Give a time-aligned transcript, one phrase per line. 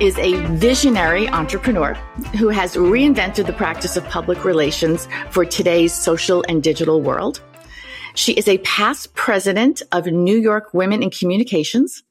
[0.00, 1.94] is a visionary entrepreneur
[2.38, 7.40] who has reinvented the practice of public relations for today's social and digital world.
[8.14, 12.04] She is a past president of New York Women in Communications.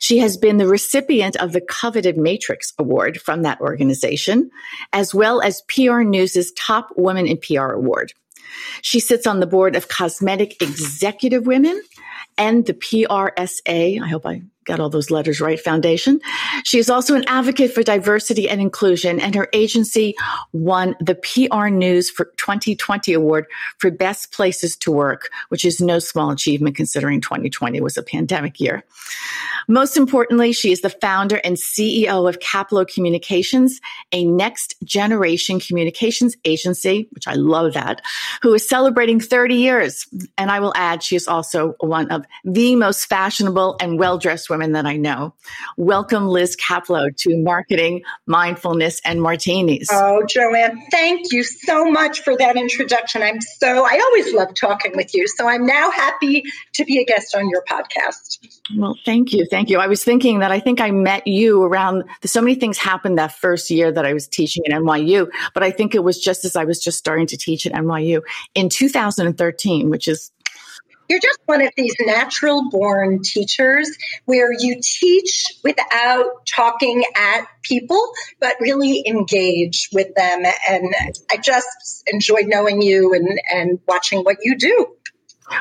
[0.00, 4.50] She has been the recipient of the coveted Matrix Award from that organization,
[4.92, 8.12] as well as PR News's Top Women in PR Award.
[8.80, 11.80] She sits on the board of Cosmetic Executive Women
[12.36, 14.02] and the PRSA.
[14.02, 16.20] I hope I got all those letters right foundation.
[16.64, 20.14] She is also an advocate for diversity and inclusion and her agency
[20.52, 23.46] won the PR News for 2020 award
[23.78, 28.60] for best places to work, which is no small achievement considering 2020 was a pandemic
[28.60, 28.84] year.
[29.68, 33.80] Most importantly, she is the founder and CEO of Kaplow Communications,
[34.12, 38.02] a next generation communications agency, which I love that,
[38.42, 40.06] who is celebrating 30 years.
[40.36, 44.50] And I will add, she is also one of the most fashionable and well dressed
[44.52, 45.34] women that I know.
[45.78, 49.88] Welcome, Liz Kaplow, to Marketing, Mindfulness, and Martinis.
[49.90, 53.22] Oh, Joanne, thank you so much for that introduction.
[53.22, 55.26] I'm so, I always love talking with you.
[55.26, 58.46] So I'm now happy to be a guest on your podcast.
[58.76, 59.46] Well, thank you.
[59.50, 59.78] Thank you.
[59.78, 63.32] I was thinking that I think I met you around so many things happened that
[63.32, 66.56] first year that I was teaching at NYU, but I think it was just as
[66.56, 68.20] I was just starting to teach at NYU
[68.54, 70.30] in 2013, which is
[71.12, 73.90] you're just one of these natural born teachers
[74.24, 78.02] where you teach without talking at people,
[78.40, 80.42] but really engage with them.
[80.70, 80.94] And
[81.30, 81.68] I just
[82.06, 84.96] enjoyed knowing you and, and watching what you do.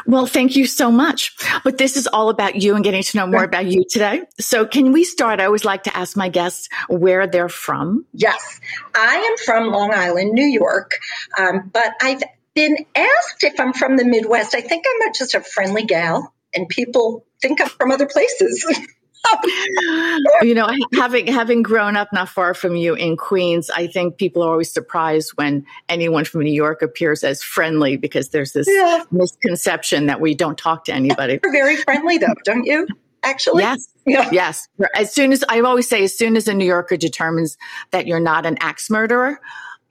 [0.05, 1.35] Well, thank you so much.
[1.65, 4.21] But this is all about you and getting to know more about you today.
[4.39, 5.41] So, can we start?
[5.41, 8.05] I always like to ask my guests where they're from.
[8.13, 8.61] Yes,
[8.95, 10.91] I am from Long Island, New York,
[11.37, 12.23] um, but I've
[12.55, 14.55] been asked if I'm from the Midwest.
[14.55, 18.65] I think I'm just a friendly gal, and people think I'm from other places.
[20.41, 24.43] you know, having having grown up not far from you in Queens, I think people
[24.43, 29.03] are always surprised when anyone from New York appears as friendly because there's this yeah.
[29.11, 31.39] misconception that we don't talk to anybody.
[31.43, 32.87] You're very friendly, though, don't you?
[33.23, 34.29] Actually, yes, yeah.
[34.31, 34.67] yes.
[34.95, 37.55] As soon as I always say, as soon as a New Yorker determines
[37.91, 39.39] that you're not an axe murderer,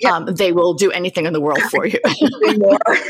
[0.00, 0.16] yeah.
[0.16, 1.98] um, they will do anything in the world for you.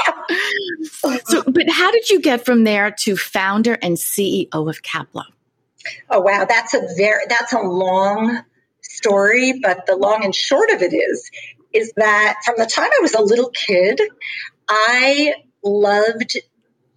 [1.24, 5.24] so, but how did you get from there to founder and CEO of Kaplow?
[6.10, 8.42] Oh wow, that's a very that's a long
[8.82, 11.30] story, but the long and short of it is
[11.72, 14.00] is that from the time I was a little kid,
[14.68, 16.36] I loved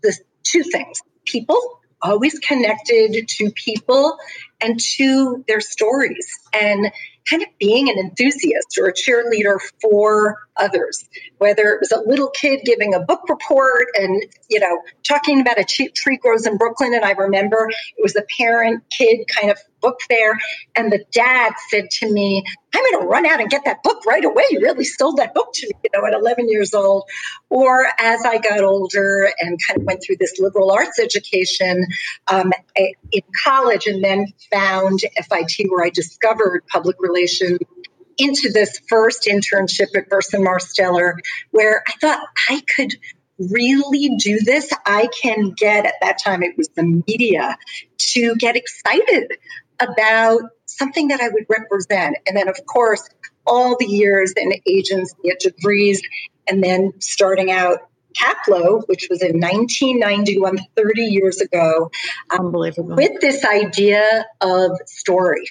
[0.01, 1.01] the two things.
[1.25, 4.17] People, always connected to people
[4.59, 6.91] and to their stories and
[7.29, 11.07] kind of being an enthusiast or a cheerleader for others,
[11.37, 15.59] whether it was a little kid giving a book report and, you know, talking about
[15.59, 16.93] a tree grows in Brooklyn.
[16.93, 20.39] And I remember it was a parent kid kind of book fair.
[20.75, 24.03] And the dad said to me, I'm going to run out and get that book
[24.07, 24.43] right away.
[24.49, 27.03] You really sold that book to me, you know, at 11 years old.
[27.49, 31.85] Or as I got older and kind of went through this liberal arts education
[32.27, 37.59] um, in college and then found FIT where I discovered public relations
[38.17, 41.15] into this first internship at Burson Marsteller,
[41.51, 42.93] where I thought I could
[43.39, 44.71] really do this.
[44.85, 47.57] I can get, at that time, it was the media,
[47.97, 49.31] to get excited
[49.79, 52.17] about something that I would represent.
[52.27, 53.07] And then, of course,
[53.45, 55.99] all the years in agency at DeVries,
[56.47, 57.79] and then starting out
[58.13, 61.89] Kaplow, which was in 1991, 30 years ago.
[62.29, 62.95] Um, Unbelievable.
[62.95, 65.45] With this idea of story.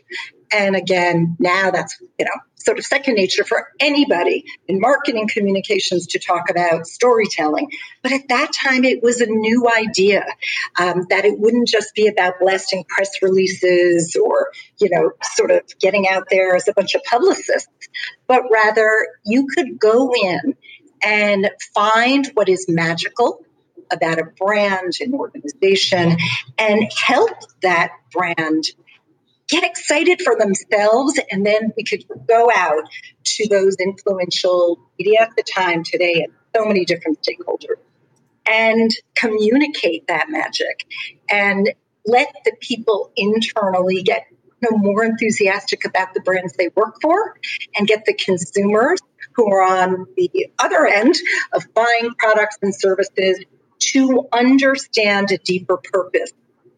[0.52, 6.06] And again, now that's, you know, sort of second nature for anybody in marketing communications
[6.08, 7.70] to talk about storytelling.
[8.02, 10.24] But at that time, it was a new idea
[10.78, 14.50] um, that it wouldn't just be about blasting press releases or,
[14.80, 17.88] you know, sort of getting out there as a bunch of publicists,
[18.26, 20.54] but rather you could go in
[21.04, 23.44] and find what is magical
[23.90, 26.16] about a brand, an organization,
[26.58, 27.30] and help
[27.60, 28.64] that brand
[29.52, 31.20] get excited for themselves.
[31.30, 32.84] And then we could go out
[33.24, 37.76] to those influential media at the time today and so many different stakeholders
[38.46, 40.86] and communicate that magic
[41.30, 41.70] and
[42.06, 44.26] let the people internally get
[44.70, 47.36] more enthusiastic about the brands they work for
[47.76, 49.00] and get the consumers
[49.34, 51.14] who are on the other end
[51.52, 53.44] of buying products and services
[53.78, 56.32] to understand a deeper purpose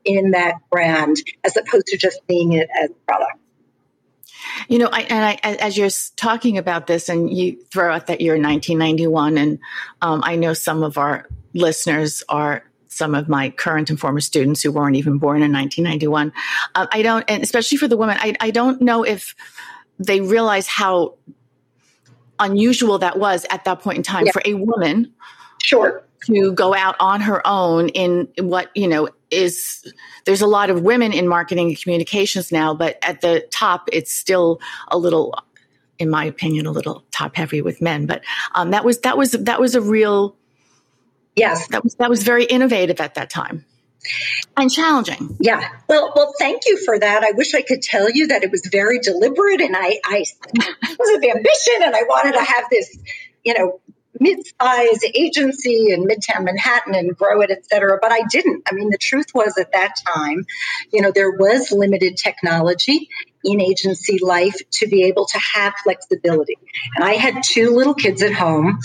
[0.04, 3.38] in that brand as opposed to just seeing it as a product.
[4.68, 8.20] You know, I, and I, as you're talking about this, and you throw out that
[8.20, 9.58] year 1991, and
[10.02, 14.62] um, I know some of our listeners are some of my current and former students
[14.62, 16.32] who weren't even born in 1991.
[16.74, 19.34] Um, I don't, and especially for the women, I, I don't know if
[19.98, 21.16] they realize how
[22.38, 24.32] unusual that was at that point in time yeah.
[24.32, 25.12] for a woman.
[25.62, 26.04] Sure.
[26.26, 29.84] To go out on her own in what, you know, is
[30.24, 34.12] there's a lot of women in marketing and communications now, but at the top, it's
[34.12, 35.34] still a little,
[35.98, 38.06] in my opinion, a little top heavy with men.
[38.06, 38.22] But
[38.54, 40.36] um, that was that was that was a real
[41.36, 43.64] yes that was that was very innovative at that time
[44.56, 45.36] and challenging.
[45.40, 45.68] Yeah.
[45.88, 47.24] Well, well, thank you for that.
[47.24, 50.24] I wish I could tell you that it was very deliberate and I, I
[50.98, 52.98] was of ambition and I wanted to have this,
[53.44, 53.80] you know,
[54.20, 58.90] mid-size agency in midtown manhattan and grow it et cetera but i didn't i mean
[58.90, 60.44] the truth was at that time
[60.92, 63.08] you know there was limited technology
[63.44, 66.56] in agency life to be able to have flexibility
[66.96, 68.78] and i had two little kids at home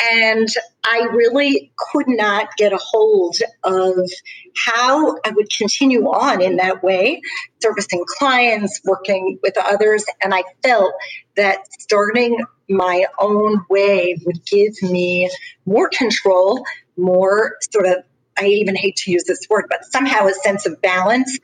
[0.00, 0.48] and
[0.84, 4.08] I really could not get a hold of
[4.56, 7.20] how I would continue on in that way,
[7.60, 10.04] servicing clients, working with others.
[10.22, 10.92] And I felt
[11.36, 15.30] that starting my own way would give me
[15.66, 16.64] more control,
[16.96, 18.04] more sort of
[18.40, 21.38] I even hate to use this word, but somehow a sense of balance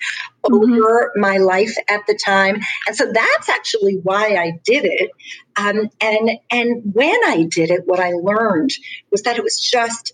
[0.47, 0.55] mm-hmm.
[0.55, 2.61] over my life at the time.
[2.87, 5.11] And so that's actually why I did it.
[5.57, 8.71] Um, and and when I did it, what I learned
[9.11, 10.13] was that it was just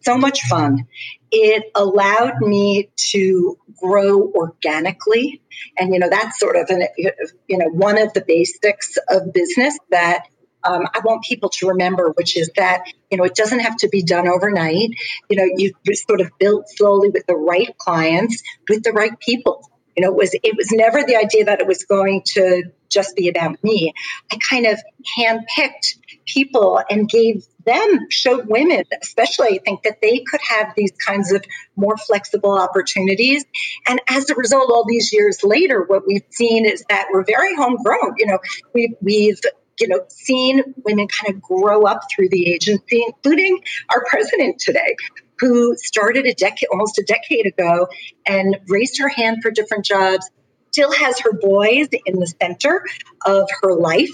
[0.00, 0.86] so much fun.
[1.32, 5.40] It allowed me to grow organically,
[5.78, 9.78] and you know that's sort of an you know one of the basics of business
[9.90, 10.24] that
[10.64, 13.88] um, I want people to remember, which is that, you know, it doesn't have to
[13.88, 14.90] be done overnight.
[15.28, 19.68] You know, you sort of build slowly with the right clients, with the right people.
[19.96, 23.16] You know, it was it was never the idea that it was going to just
[23.16, 23.92] be about me.
[24.32, 24.78] I kind of
[25.18, 25.96] handpicked
[26.26, 31.32] people and gave them, showed women, especially, I think that they could have these kinds
[31.32, 31.44] of
[31.76, 33.44] more flexible opportunities.
[33.86, 37.54] And as a result, all these years later, what we've seen is that we're very
[37.54, 38.14] homegrown.
[38.18, 38.38] You know,
[38.74, 39.40] we've, we've
[39.80, 44.96] you know, seen women kind of grow up through the agency, including our president today,
[45.38, 47.88] who started a decade, almost a decade ago,
[48.26, 50.30] and raised her hand for different jobs.
[50.72, 52.84] Still has her boys in the center
[53.26, 54.10] of her life,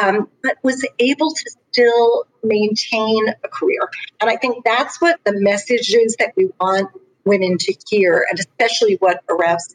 [0.00, 3.88] um, but was able to still maintain a career.
[4.20, 6.90] And I think that's what the message is that we want
[7.24, 9.74] women to hear, and especially what arose,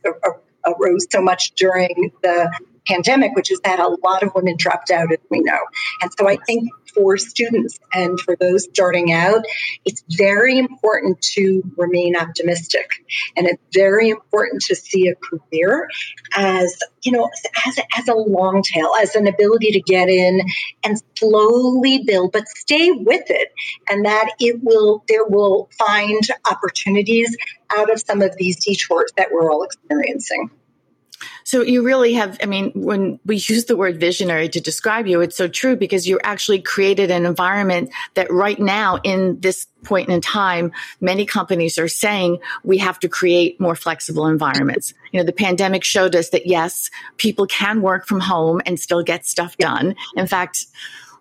[0.66, 2.52] arose so much during the
[2.90, 5.60] pandemic, which is that a lot of women dropped out, as we know.
[6.02, 9.46] And so I think for students and for those starting out,
[9.86, 12.90] it's very important to remain optimistic.
[13.36, 15.88] And it's very important to see a career
[16.36, 17.30] as, you know,
[17.66, 20.42] as, as a long tail, as an ability to get in
[20.84, 23.50] and slowly build, but stay with it.
[23.90, 27.36] And that it will, there will find opportunities
[27.78, 30.50] out of some of these detours that we're all experiencing.
[31.50, 35.20] So you really have, I mean, when we use the word visionary to describe you,
[35.22, 40.10] it's so true because you actually created an environment that right now in this point
[40.10, 44.94] in time, many companies are saying we have to create more flexible environments.
[45.12, 49.02] You know, the pandemic showed us that yes, people can work from home and still
[49.02, 49.96] get stuff done.
[50.16, 50.68] In fact,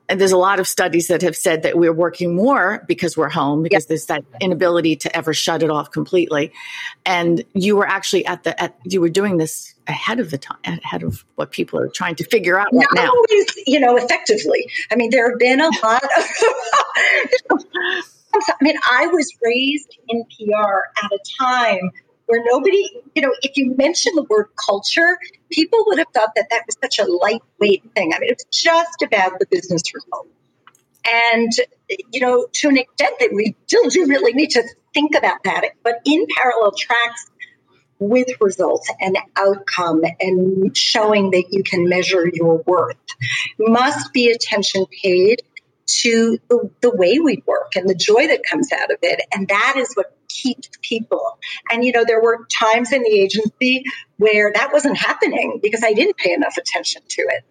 [0.09, 3.29] and there's a lot of studies that have said that we're working more because we're
[3.29, 3.88] home because yep.
[3.88, 6.53] there's that inability to ever shut it off completely.
[7.05, 10.59] And you were actually at the at you were doing this ahead of the time
[10.65, 13.11] ahead of what people are trying to figure out right Not now.
[13.11, 14.71] always you know effectively.
[14.91, 16.11] I mean there have been a lot of
[18.35, 20.53] i mean i was raised in pr
[21.03, 21.91] at a time
[22.28, 25.18] where nobody, you know, if you mention the word culture,
[25.50, 28.12] people would have thought that that was such a lightweight thing.
[28.14, 30.28] I mean, it's just about the business result.
[31.06, 31.50] And,
[32.12, 35.70] you know, to an extent that we still do really need to think about that,
[35.82, 37.30] but in parallel tracks
[37.99, 42.97] with results and outcome and showing that you can measure your worth
[43.58, 45.42] must be attention paid
[45.87, 49.20] to the, the way we work and the joy that comes out of it.
[49.35, 51.38] And that is what keeps people.
[51.70, 53.85] And, you know, there were times in the agency
[54.16, 57.44] where that wasn't happening because I didn't pay enough attention to it.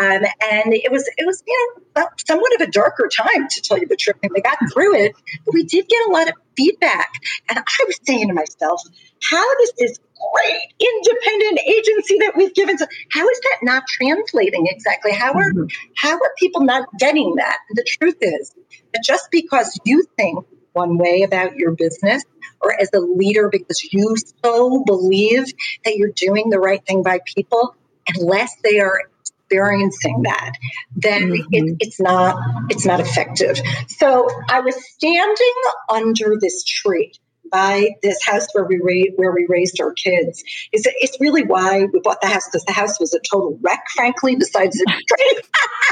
[0.00, 3.78] Um, and it was, it was, you know, somewhat of a darker time to tell
[3.78, 4.16] you the truth.
[4.22, 5.12] And we got through it,
[5.44, 7.10] but we did get a lot of feedback.
[7.48, 8.80] And I was saying to myself,
[9.20, 9.98] how does this
[10.32, 12.78] great independent agency that we've given.
[12.78, 15.12] So how is that not translating exactly?
[15.12, 15.66] How are mm-hmm.
[15.96, 17.58] how are people not getting that?
[17.70, 18.54] The truth is
[18.92, 22.22] that just because you think one way about your business
[22.60, 24.14] or as a leader because you
[24.44, 25.44] so believe
[25.84, 27.74] that you're doing the right thing by people,
[28.16, 30.52] unless they are experiencing that,
[30.96, 31.42] then mm-hmm.
[31.52, 32.36] it, it's not
[32.70, 33.58] it's not effective.
[33.88, 35.54] So I was standing
[35.88, 37.12] under this tree
[37.50, 40.42] by this house where we ra- where we raised our kids.
[40.72, 43.84] It's, it's really why we bought the house because the house was a total wreck,
[43.94, 44.34] frankly.
[44.36, 45.42] Besides the tree,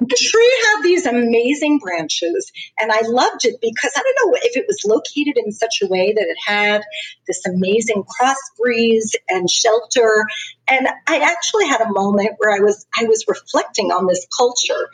[0.00, 4.56] the tree had these amazing branches, and I loved it because I don't know if
[4.56, 6.82] it was located in such a way that it had
[7.26, 10.26] this amazing cross breeze and shelter.
[10.68, 14.88] And I actually had a moment where I was I was reflecting on this culture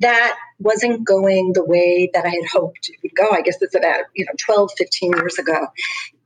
[0.00, 3.30] that wasn't going the way that I had hoped it would go.
[3.30, 5.66] I guess it's about, you know, 12, 15 years ago.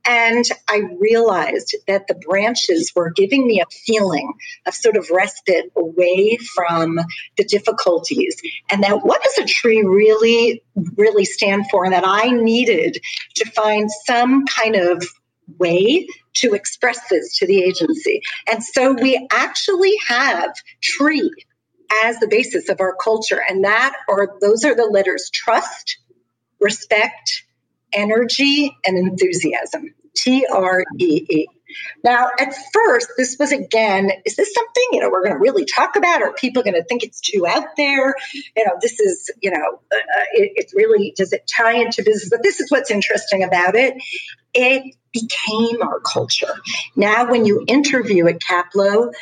[0.05, 4.33] And I realized that the branches were giving me a feeling
[4.65, 6.99] of sort of respite away from
[7.37, 8.41] the difficulties.
[8.69, 10.63] And that what does a tree really,
[10.97, 11.85] really stand for?
[11.85, 12.97] And that I needed
[13.35, 15.05] to find some kind of
[15.59, 18.21] way to express this to the agency.
[18.51, 21.31] And so we actually have tree
[22.03, 23.41] as the basis of our culture.
[23.47, 25.99] And that or those are the letters trust,
[26.59, 27.43] respect,
[27.93, 29.93] energy, and enthusiasm.
[30.15, 31.47] T R E E.
[32.03, 35.65] Now, at first, this was again, is this something, you know, we're going to really
[35.65, 36.21] talk about?
[36.21, 38.15] Or people going to think it's too out there?
[38.55, 42.03] You know, this is, you know, uh, uh, it, it really, does it tie into
[42.03, 42.29] business?
[42.29, 43.95] But this is what's interesting about it.
[44.53, 46.53] It became our culture.
[46.95, 49.13] Now, when you interview at Kaplow,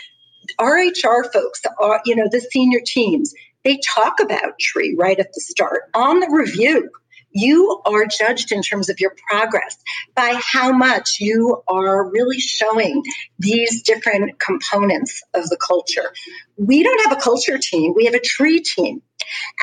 [0.60, 3.34] RHR folks, are, you know, the senior teams,
[3.64, 6.90] they talk about tree right at the start on the review.
[7.32, 9.78] You are judged in terms of your progress
[10.16, 13.04] by how much you are really showing
[13.38, 16.14] these different components of the culture.
[16.58, 19.02] We don't have a culture team, we have a tree team.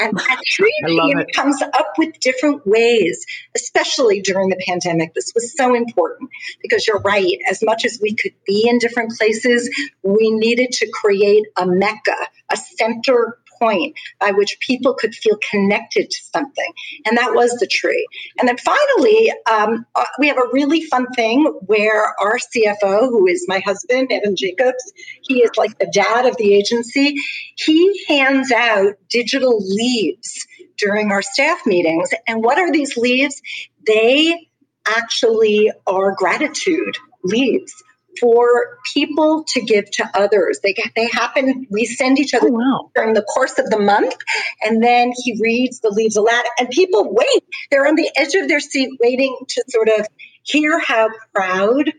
[0.01, 1.35] And that tree team it.
[1.35, 5.15] comes up with different ways, especially during the pandemic.
[5.15, 6.31] This was so important
[6.63, 7.39] because you're right.
[7.49, 9.69] As much as we could be in different places,
[10.03, 12.17] we needed to create a mecca,
[12.53, 16.73] a center point by which people could feel connected to something.
[17.07, 18.07] And that was the tree.
[18.39, 23.27] And then finally, um, uh, we have a really fun thing where our CFO, who
[23.27, 27.17] is my husband, Evan Jacobs, he is like the dad of the agency.
[27.57, 30.47] He hands out digital leaves
[30.79, 32.11] during our staff meetings.
[32.27, 33.41] And what are these leaves?
[33.87, 34.49] They
[34.87, 37.83] actually are gratitude leaves
[38.21, 40.61] for people to give to others.
[40.63, 41.67] They they happen.
[41.71, 42.91] We send each other oh, wow.
[42.95, 44.15] during the course of the month,
[44.63, 47.45] and then he reads the leaves aloud, and people wait.
[47.71, 50.07] They're on the edge of their seat, waiting to sort of
[50.43, 51.93] hear how proud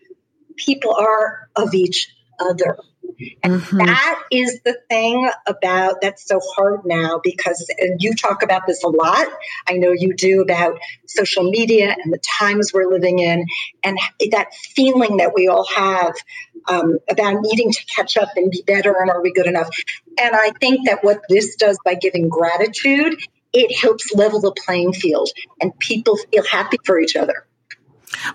[0.55, 2.07] people are of each
[2.39, 2.77] other.
[3.43, 3.77] And mm-hmm.
[3.77, 8.89] that is the thing about that's so hard now because you talk about this a
[8.89, 9.27] lot.
[9.67, 13.45] I know you do about social media and the times we're living in,
[13.83, 13.97] and
[14.31, 16.13] that feeling that we all have
[16.67, 19.69] um, about needing to catch up and be better and are we good enough.
[20.19, 23.19] And I think that what this does by giving gratitude,
[23.53, 25.29] it helps level the playing field
[25.61, 27.46] and people feel happy for each other.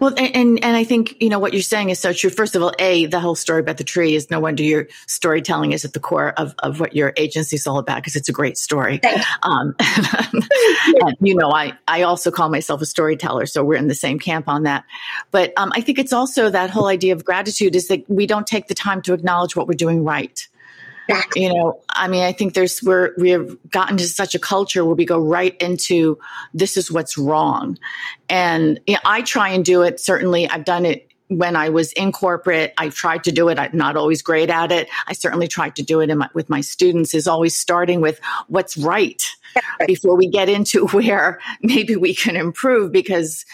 [0.01, 2.31] Well, and, and I think, you know, what you're saying is so true.
[2.31, 5.73] First of all, A, the whole story about the tree is no wonder your storytelling
[5.73, 8.33] is at the core of, of what your agency is all about because it's a
[8.33, 9.01] great story.
[9.43, 13.95] Um, and, you know, I, I also call myself a storyteller, so we're in the
[13.95, 14.85] same camp on that.
[15.31, 18.47] But um, I think it's also that whole idea of gratitude is that we don't
[18.47, 20.47] take the time to acknowledge what we're doing right.
[21.35, 24.85] You know, I mean, I think there's we're we have gotten to such a culture
[24.85, 26.19] where we go right into
[26.55, 27.79] this is what's wrong,
[28.29, 30.01] and you know, I try and do it.
[30.01, 32.75] Certainly, I've done it when I was in corporate.
[32.79, 33.59] I've tried to do it.
[33.59, 34.89] I'm not always great at it.
[35.07, 37.15] I certainly tried to do it my, with my students.
[37.15, 39.23] Is always starting with what's right
[39.87, 43.45] before we get into where maybe we can improve because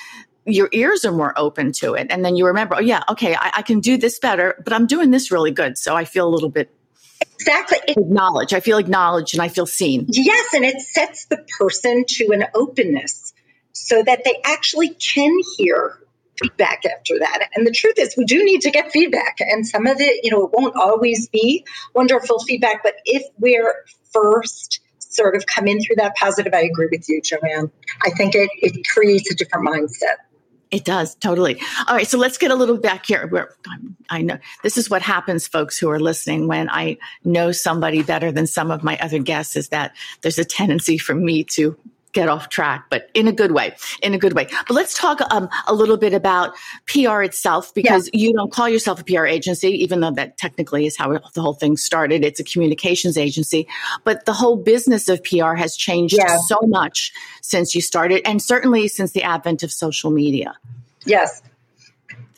[0.48, 2.06] your ears are more open to it.
[2.10, 4.86] And then you remember, oh, yeah, okay, I, I, can do this better, but I'm
[4.86, 5.76] doing this really good.
[5.76, 6.74] So I feel a little bit
[7.20, 7.78] Exactly.
[7.88, 8.52] Acknowledge.
[8.52, 10.06] I feel acknowledged and I feel seen.
[10.08, 13.32] Yes, and it sets the person to an openness
[13.72, 15.98] so that they actually can hear
[16.40, 17.48] feedback after that.
[17.54, 19.36] And the truth is, we do need to get feedback.
[19.40, 23.74] And some of it, you know, it won't always be wonderful feedback, but if we're
[24.12, 27.70] first sort of come in through that positive, I agree with you, Joanne.
[28.02, 30.16] I think it, it creates a different mindset.
[30.70, 31.60] It does totally.
[31.86, 33.26] All right, so let's get a little back here.
[33.26, 33.54] Where
[34.10, 36.46] I know this is what happens, folks who are listening.
[36.46, 40.44] When I know somebody better than some of my other guests, is that there's a
[40.44, 41.76] tendency for me to
[42.18, 44.48] get off track, but in a good way, in a good way.
[44.66, 46.56] But let's talk um, a little bit about
[46.86, 48.26] PR itself because yeah.
[48.26, 51.54] you don't call yourself a PR agency, even though that technically is how the whole
[51.54, 52.24] thing started.
[52.24, 53.68] It's a communications agency,
[54.02, 56.38] but the whole business of PR has changed yeah.
[56.38, 60.54] so much since you started, and certainly since the advent of social media.
[61.04, 61.40] Yes.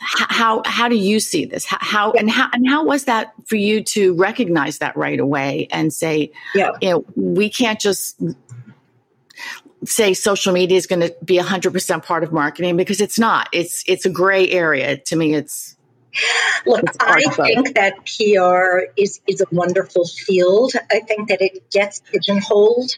[0.02, 1.66] How how do you see this?
[1.66, 2.20] How, yeah.
[2.20, 6.32] and how and how was that for you to recognize that right away and say,
[6.54, 6.70] yeah.
[6.80, 8.18] you know, we can't just
[9.84, 13.48] say social media is going to be 100% part of marketing because it's not.
[13.52, 14.98] It's it's a gray area.
[14.98, 15.76] To me it's
[16.66, 20.72] Look, it's I think that PR is is a wonderful field.
[20.90, 22.90] I think that it gets pigeonholed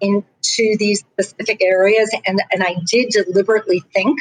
[0.00, 4.18] into these specific areas and and I did deliberately think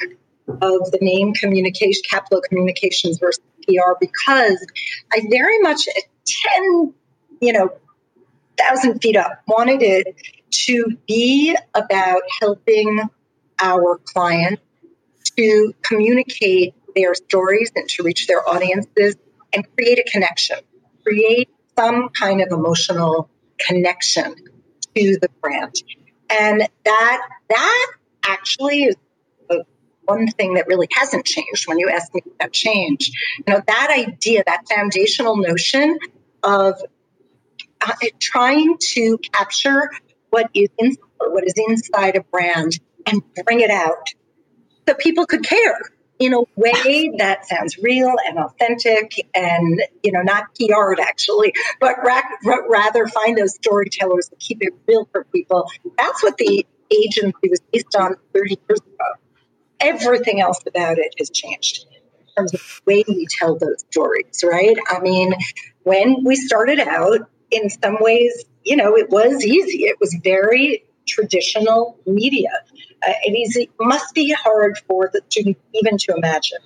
[0.48, 4.66] of the name communication Kaplow Communications versus PR because
[5.14, 6.94] I very much at 10,
[7.42, 7.70] you know,
[8.58, 10.08] thousand feet up wanted it
[10.52, 13.00] to be about helping
[13.62, 14.62] our clients
[15.38, 19.16] to communicate their stories and to reach their audiences
[19.54, 20.58] and create a connection,
[21.04, 23.30] create some kind of emotional
[23.60, 24.36] connection
[24.96, 25.76] to the brand.
[26.30, 27.92] And that that
[28.24, 28.96] actually is
[30.10, 33.12] one thing that really hasn't changed when you ask me about change.
[33.38, 36.00] You know, that idea, that foundational notion
[36.42, 36.82] of
[37.82, 39.90] uh, trying to capture
[40.30, 44.10] what is in, what is inside a brand and bring it out
[44.88, 45.80] so people could care
[46.20, 51.96] in a way that sounds real and authentic and you know not PR'd actually, but
[52.04, 52.22] ra-
[52.70, 55.70] rather find those storytellers and keep it real for people.
[55.98, 59.06] That's what the agency was based on 30 years ago.
[59.80, 61.86] Everything else about it has changed
[62.20, 64.78] in terms of the way we tell those stories, right?
[64.90, 65.34] I mean,
[65.84, 69.84] when we started out, in some ways, you know, it was easy.
[69.84, 72.52] It was very traditional media.
[73.06, 76.60] Uh, it is it must be hard for the student even to imagine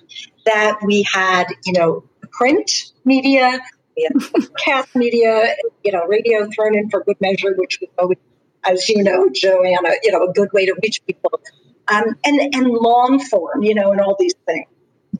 [0.46, 3.60] that we had, you know, print media,
[3.96, 8.16] we had cast media, you know, radio thrown in for good measure, which was
[8.64, 11.40] as you know, Joanna, you know, a good way to reach people,
[11.88, 14.66] um, and and long form, you know, and all these things.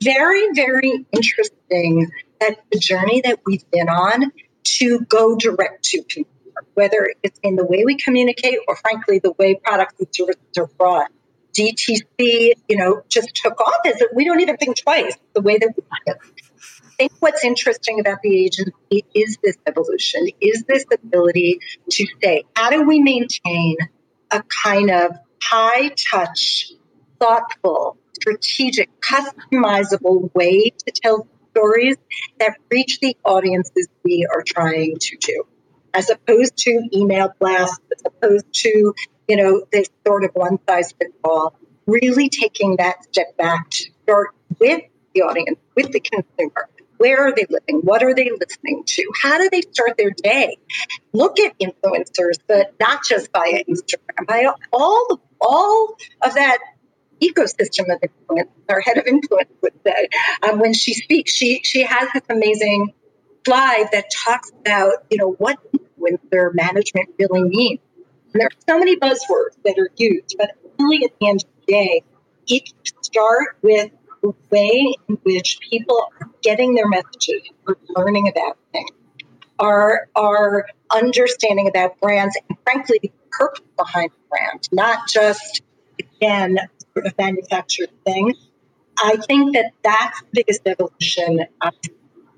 [0.01, 4.31] Very, very interesting that the journey that we've been on
[4.63, 6.27] to go direct to consumer,
[6.73, 10.67] whether it's in the way we communicate or frankly the way products and services are
[10.77, 11.11] brought.
[11.57, 15.73] DTC, you know, just took off as we don't even think twice the way that
[15.75, 15.83] we
[16.95, 22.43] I think what's interesting about the agency is this evolution, is this ability to say,
[22.55, 23.75] how do we maintain
[24.31, 26.71] a kind of high touch,
[27.19, 31.97] thoughtful, strategic, customizable way to tell stories
[32.39, 35.43] that reach the audiences we are trying to do,
[35.95, 38.93] as opposed to email blasts, as opposed to,
[39.27, 41.57] you know, this sort of one size fits all.
[41.87, 44.29] Really taking that step back to start
[44.59, 44.81] with
[45.13, 46.69] the audience, with the consumer.
[46.97, 47.81] Where are they living?
[47.81, 49.11] What are they listening to?
[49.21, 50.57] How do they start their day?
[51.13, 56.59] Look at influencers, but not just via Instagram, by all the, all of that
[57.21, 58.49] ecosystem of influence.
[58.69, 60.09] Our head of influence would say
[60.43, 62.93] um, when she speaks, she she has this amazing
[63.45, 67.79] slide that talks about you know what influencer management really means.
[68.33, 71.49] And there are so many buzzwords that are used, but really at the end of
[71.65, 72.03] the day,
[72.47, 78.57] each start with the way in which people are getting their messages or learning about
[78.71, 78.89] things.
[79.57, 85.61] Our, our understanding about brands and frankly the purpose behind the brand, not just
[85.99, 86.57] again
[86.93, 88.33] sort of manufactured thing.
[88.97, 91.45] I think that that's the biggest evolution.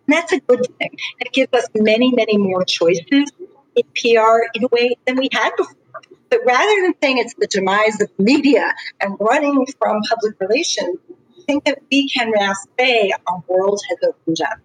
[0.08, 0.96] Um, that's a good thing.
[1.20, 3.32] It gives us many, many more choices
[3.76, 5.76] in PR in a way than we had before.
[6.30, 11.42] But rather than saying it's the demise of media and running from public relations, I
[11.46, 14.60] think that we can now say our world has opened up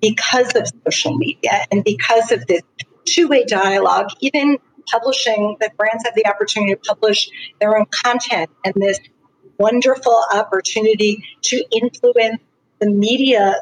[0.00, 2.62] because of social media and because of this
[3.04, 4.58] two-way dialogue, even
[4.90, 7.28] publishing that brands have the opportunity to publish
[7.60, 9.00] their own content and this
[9.58, 12.40] wonderful opportunity to influence
[12.78, 13.56] the media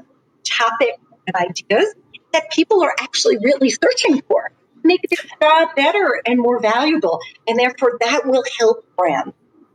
[0.45, 1.95] topic and ideas
[2.33, 4.51] that people are actually really searching for.
[4.85, 7.21] Make their job better and more valuable.
[7.49, 9.35] And therefore, that will help brands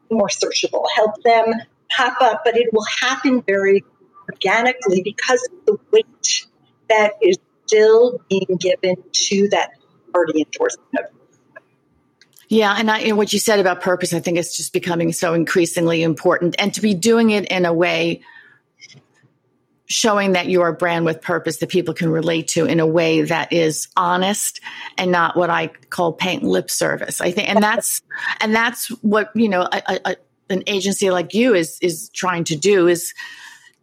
[0.09, 1.53] more searchable, help them
[1.89, 3.83] pop up, but it will happen very
[4.29, 6.47] organically because of the weight
[6.89, 9.71] that is still being given to that
[10.13, 11.07] party endorsement
[12.51, 15.33] yeah, and, I, and what you said about purpose, I think it's just becoming so
[15.33, 18.23] increasingly important, and to be doing it in a way
[19.91, 23.21] showing that you're a brand with purpose that people can relate to in a way
[23.21, 24.61] that is honest
[24.97, 27.21] and not what I call paint lip service.
[27.21, 28.01] I think, and that's,
[28.39, 30.15] and that's what, you know, a, a,
[30.49, 33.13] an agency like you is, is trying to do is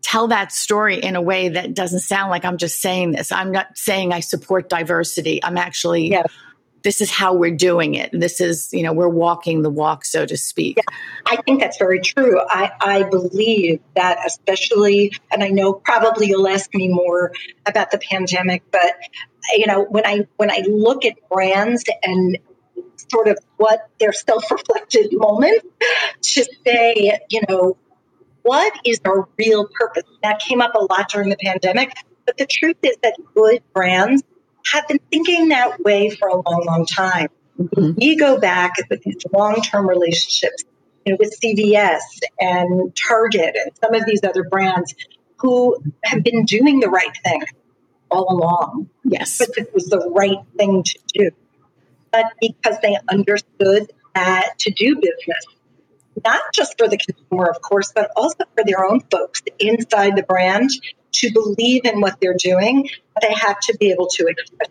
[0.00, 3.30] tell that story in a way that doesn't sound like I'm just saying this.
[3.32, 5.42] I'm not saying I support diversity.
[5.42, 6.26] I'm actually, yes.
[6.82, 8.10] This is how we're doing it.
[8.12, 10.76] This is, you know, we're walking the walk, so to speak.
[10.76, 12.40] Yeah, I think that's very true.
[12.48, 17.32] I, I believe that, especially, and I know probably you'll ask me more
[17.66, 18.94] about the pandemic, but
[19.56, 22.38] you know, when I when I look at brands and
[23.10, 25.62] sort of what their self-reflected moment
[26.20, 27.76] to say, you know,
[28.42, 30.04] what is our real purpose?
[30.22, 31.92] That came up a lot during the pandemic.
[32.26, 34.22] But the truth is that good brands
[34.72, 37.28] have been thinking that way for a long, long time.
[37.58, 37.92] Mm-hmm.
[37.96, 40.64] We go back with these long term relationships
[41.04, 42.00] you know, with CVS
[42.40, 44.94] and Target and some of these other brands
[45.38, 47.42] who have been doing the right thing
[48.10, 48.90] all along.
[49.04, 49.38] Yes.
[49.38, 51.30] But it was the right thing to do.
[52.10, 55.44] But because they understood that to do business
[56.24, 60.22] not just for the consumer, of course, but also for their own folks inside the
[60.22, 60.70] brand
[61.12, 62.88] to believe in what they're doing.
[63.22, 64.70] They have to be able to express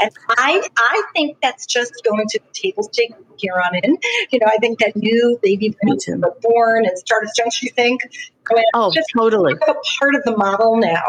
[0.00, 3.96] and I, I think that's just going to the table stake here on in.
[4.30, 8.02] You know, I think that new baby boomers were born and started, don't you think?
[8.74, 9.54] Oh, just totally.
[9.54, 11.04] A part of the model now.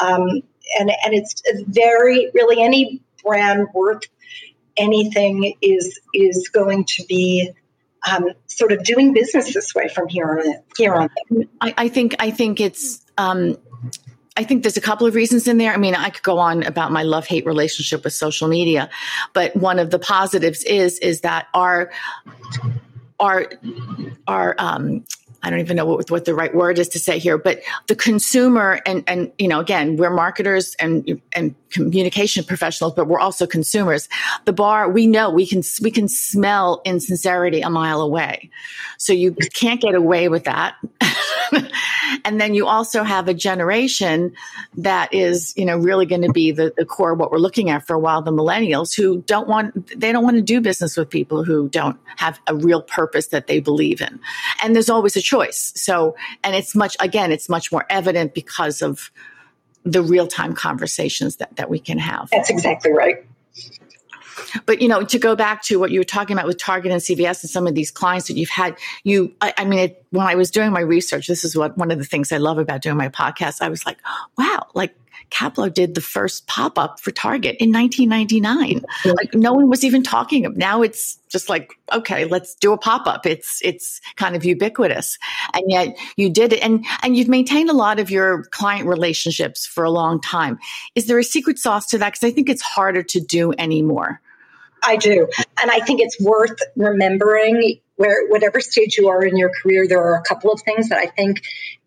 [0.00, 0.42] Um,
[0.78, 4.02] and, and it's very, really any brand worth
[4.76, 7.52] anything is, is going to be
[8.08, 10.54] um, sort of doing business this way from here on.
[10.76, 11.08] Here on.
[11.60, 13.04] I, I think I think it's.
[13.18, 13.56] Um,
[14.36, 15.74] I think there's a couple of reasons in there.
[15.74, 18.88] I mean, I could go on about my love hate relationship with social media,
[19.32, 21.90] but one of the positives is is that our
[23.18, 23.50] our
[24.28, 25.04] our um,
[25.42, 27.94] I don't even know what, what the right word is to say here, but the
[27.94, 33.46] consumer and, and, you know, again, we're marketers and, and communication professionals, but we're also
[33.46, 34.08] consumers.
[34.46, 38.50] The bar, we know we can, we can smell insincerity a mile away.
[38.96, 40.74] So you can't get away with that.
[42.24, 44.34] and then you also have a generation
[44.76, 47.70] that is, you know, really going to be the, the core of what we're looking
[47.70, 50.96] at for a while, the millennials who don't want, they don't want to do business
[50.96, 54.18] with people who don't have a real purpose that they believe in.
[54.62, 55.72] And there's always a choice.
[55.76, 59.10] So, and it's much, again, it's much more evident because of
[59.84, 62.30] the real time conversations that, that we can have.
[62.30, 63.24] That's exactly right.
[64.66, 67.00] But you know, to go back to what you were talking about with Target and
[67.00, 70.26] CVS and some of these clients that you've had, you, I, I mean, it, when
[70.26, 72.80] I was doing my research, this is what one of the things I love about
[72.80, 73.60] doing my podcast.
[73.60, 73.98] I was like,
[74.36, 74.94] wow, like
[75.30, 78.84] Kaplow did the first pop up for Target in 1999.
[79.04, 80.56] Like no one was even talking of.
[80.56, 83.26] Now it's just like, okay, let's do a pop up.
[83.26, 85.18] It's it's kind of ubiquitous,
[85.54, 89.66] and yet you did it, and and you've maintained a lot of your client relationships
[89.66, 90.58] for a long time.
[90.94, 92.12] Is there a secret sauce to that?
[92.12, 94.20] Because I think it's harder to do anymore.
[94.82, 95.28] I do,
[95.60, 100.00] and I think it's worth remembering where whatever stage you are in your career, there
[100.00, 101.42] are a couple of things that I think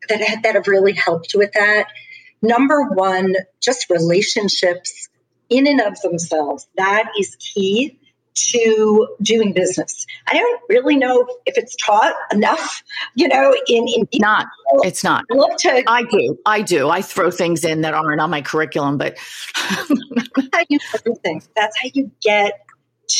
[0.09, 1.87] that that have really helped with that
[2.41, 5.09] Number one, just relationships
[5.49, 6.67] in and of themselves.
[6.77, 7.99] That is key
[8.33, 10.05] to doing business.
[10.27, 12.81] I don't really know if it's taught enough,
[13.15, 14.47] you know, in, in not
[14.83, 15.25] it's not.
[15.31, 16.39] I love to I do.
[16.45, 16.89] I do.
[16.89, 19.17] I throw things in that aren't on my curriculum, but
[19.55, 21.49] that's how you do things.
[21.55, 22.53] That's how you get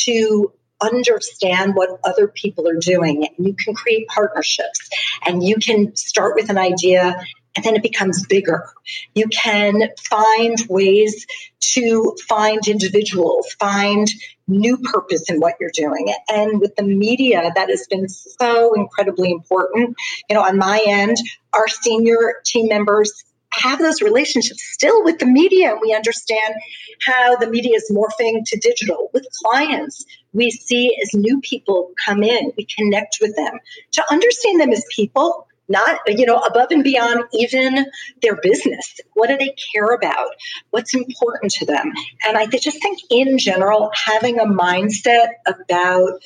[0.04, 4.88] to understand what other people are doing and you can create partnerships
[5.24, 7.14] and you can start with an idea
[7.56, 8.68] and then it becomes bigger.
[9.14, 11.26] You can find ways
[11.60, 14.08] to find individuals, find
[14.48, 16.12] new purpose in what you're doing.
[16.28, 19.96] And with the media, that has been so incredibly important.
[20.28, 21.16] You know, on my end,
[21.52, 26.54] our senior team members have those relationships still with the media we understand
[27.02, 32.22] how the media is morphing to digital with clients we see as new people come
[32.22, 33.58] in we connect with them
[33.90, 37.86] to understand them as people not you know above and beyond even
[38.20, 39.00] their business.
[39.14, 40.28] What do they care about?
[40.70, 41.92] What's important to them?
[42.24, 46.22] And i just think in general having a mindset about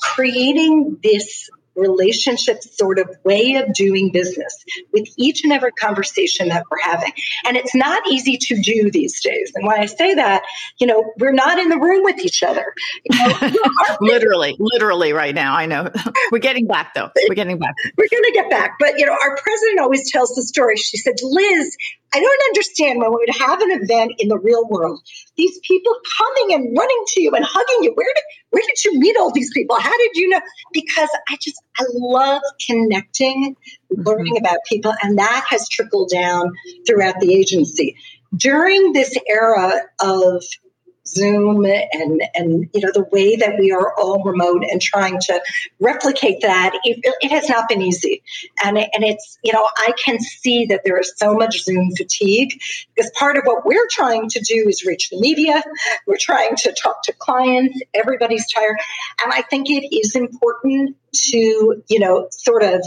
[0.00, 6.64] creating this relationship sort of way of doing business with each and every conversation that
[6.70, 7.12] we're having.
[7.46, 9.52] And it's not easy to do these days.
[9.54, 10.42] And when I say that,
[10.78, 12.74] you know, we're not in the room with each other.
[13.04, 13.50] You know,
[14.00, 15.54] literally, literally right now.
[15.54, 15.90] I know.
[16.32, 17.10] we're getting back though.
[17.28, 17.74] We're getting back.
[17.96, 18.76] We're going to get back.
[18.78, 20.76] But, you know, our president always tells the story.
[20.76, 21.76] She said, Liz,
[22.14, 25.00] I don't understand when we would have an event in the real world,
[25.36, 27.92] these people coming and running to you and hugging you.
[27.94, 29.76] Where did where did you meet all these people?
[29.76, 30.40] How did you know?
[30.72, 33.56] Because I just I love connecting
[33.92, 34.02] mm-hmm.
[34.02, 36.52] learning about people, and that has trickled down
[36.86, 37.96] throughout the agency.
[38.36, 40.44] During this era of
[41.06, 45.40] Zoom and and you know the way that we are all remote and trying to
[45.78, 48.22] replicate that it, it has not been easy.
[48.64, 52.58] And and it's you know I can see that there is so much Zoom fatigue
[52.94, 55.62] because part of what we're trying to do is reach the media.
[56.06, 57.78] We're trying to talk to clients.
[57.92, 58.78] Everybody's tired.
[59.24, 62.80] And I think it is important to you know sort of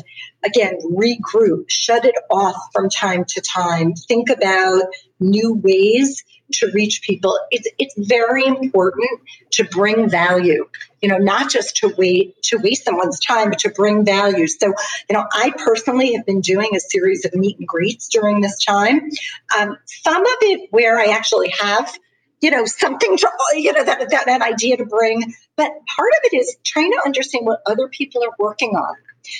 [0.43, 3.93] again regroup shut it off from time to time.
[3.93, 4.83] Think about
[5.19, 6.23] new ways
[6.53, 9.09] to reach people, it's, it's very important
[9.51, 10.67] to bring value,
[11.01, 14.47] you know, not just to wait, to waste someone's time, but to bring value.
[14.47, 14.67] So,
[15.09, 18.63] you know, I personally have been doing a series of meet and greets during this
[18.63, 19.09] time.
[19.57, 21.97] Um, some of it where I actually have
[22.39, 26.31] you know something to you know that, that that idea to bring but part of
[26.31, 28.95] it is trying to understand what other people are working on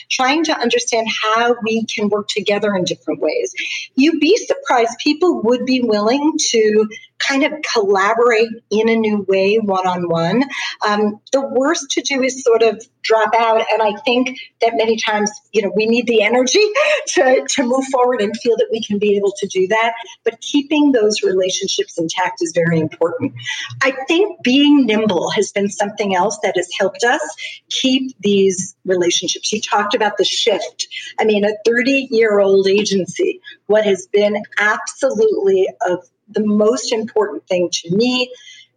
[0.09, 3.53] trying to understand how we can work together in different ways.
[3.95, 9.57] You'd be surprised, people would be willing to kind of collaborate in a new way
[9.57, 10.43] one on one.
[11.31, 13.65] The worst to do is sort of drop out.
[13.71, 16.63] And I think that many times, you know, we need the energy
[17.07, 19.93] to, to move forward and feel that we can be able to do that.
[20.23, 23.33] But keeping those relationships intact is very important.
[23.81, 27.21] I think being nimble has been something else that has helped us
[27.69, 29.51] keep these relationships.
[29.51, 30.87] You talked about the shift.
[31.19, 37.47] I mean, a 30 year old agency, what has been absolutely of the most important
[37.47, 38.33] thing to me,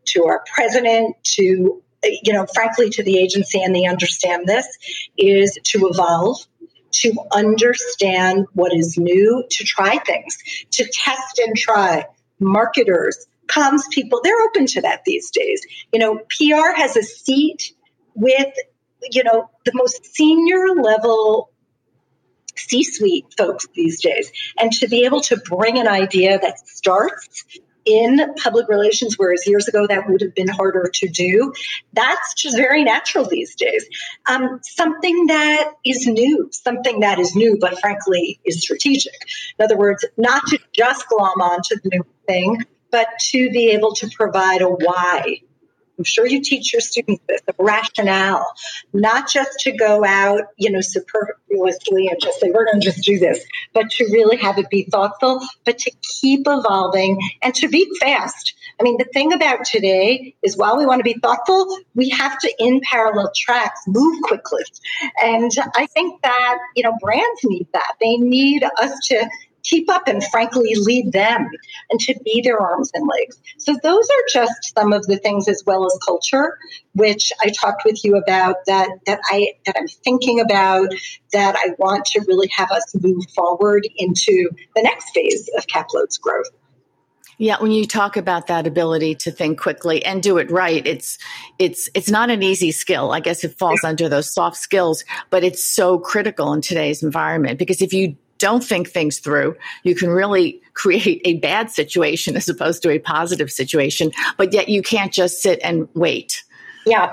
[0.07, 4.67] to our president, to you know, frankly, to the agency, and they understand this,
[5.17, 6.39] is to evolve,
[6.93, 10.39] to understand what is new, to try things,
[10.71, 12.05] to test and try.
[12.39, 15.61] Marketers, comms people, they're open to that these days.
[15.93, 17.75] You know, PR has a seat
[18.15, 18.53] with,
[19.11, 21.51] you know, the most senior level
[22.69, 24.31] C suite folks these days.
[24.59, 27.45] And to be able to bring an idea that starts
[27.85, 31.53] in public relations, whereas years ago that would have been harder to do.
[31.93, 33.87] That's just very natural these days.
[34.27, 39.15] Um, something that is new, something that is new, but frankly is strategic.
[39.59, 42.59] In other words, not to just glom onto the new thing,
[42.91, 45.41] but to be able to provide a why
[46.01, 48.51] I'm sure you teach your students this, the rationale,
[48.95, 53.05] not just to go out, you know, superfluously and just say, we're going to just
[53.05, 57.69] do this, but to really have it be thoughtful, but to keep evolving and to
[57.69, 58.55] be fast.
[58.81, 62.39] I mean, the thing about today is while we want to be thoughtful, we have
[62.39, 64.65] to, in parallel tracks, move quickly.
[65.23, 67.93] And I think that, you know, brands need that.
[68.01, 69.29] They need us to
[69.63, 71.49] keep up and frankly lead them
[71.91, 73.41] and to be their arms and legs.
[73.59, 76.59] So those are just some of the things as well as culture,
[76.95, 80.89] which I talked with you about that that I that I'm thinking about
[81.33, 86.19] that I want to really have us move forward into the next phase of Kaplow's
[86.19, 86.51] growth.
[87.41, 91.17] Yeah, when you talk about that ability to think quickly and do it right, it's
[91.59, 93.13] it's it's not an easy skill.
[93.13, 97.59] I guess it falls under those soft skills, but it's so critical in today's environment
[97.59, 102.49] because if you don't think things through, you can really create a bad situation as
[102.49, 104.11] opposed to a positive situation.
[104.37, 106.43] But yet you can't just sit and wait.
[106.87, 107.13] Yeah.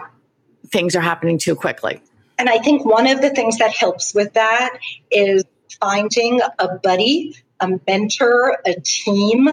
[0.70, 2.02] Things are happening too quickly.
[2.40, 4.78] And I think one of the things that helps with that
[5.12, 5.44] is
[5.82, 9.50] finding a buddy, a mentor, a team,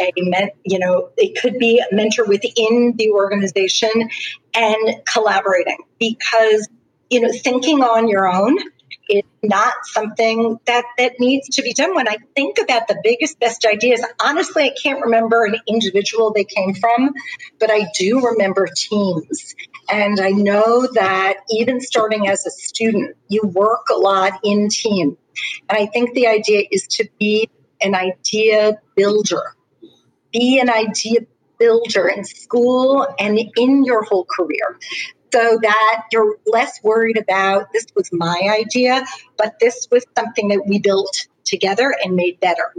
[0.00, 4.08] a men, you know, it could be a mentor within the organization
[4.54, 6.68] and collaborating because
[7.10, 8.56] you know thinking on your own
[9.10, 11.94] is not something that that needs to be done.
[11.94, 16.44] When I think about the biggest, best ideas, honestly, I can't remember an individual they
[16.44, 17.12] came from,
[17.58, 19.54] but I do remember teams.
[19.90, 25.16] And I know that even starting as a student, you work a lot in team.
[25.68, 27.48] And I think the idea is to be
[27.80, 29.54] an idea builder.
[30.32, 31.20] Be an idea
[31.58, 34.78] builder in school and in your whole career
[35.32, 39.04] so that you're less worried about this was my idea,
[39.36, 42.72] but this was something that we built together and made better.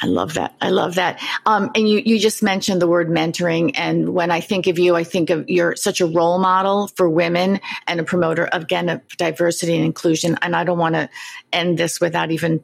[0.00, 0.54] I love that.
[0.60, 1.20] I love that.
[1.44, 3.72] Um, and you, you just mentioned the word mentoring.
[3.74, 7.10] And when I think of you, I think of you're such a role model for
[7.10, 10.38] women and a promoter of, again, of diversity and inclusion.
[10.40, 11.08] And I don't want to
[11.52, 12.62] end this without even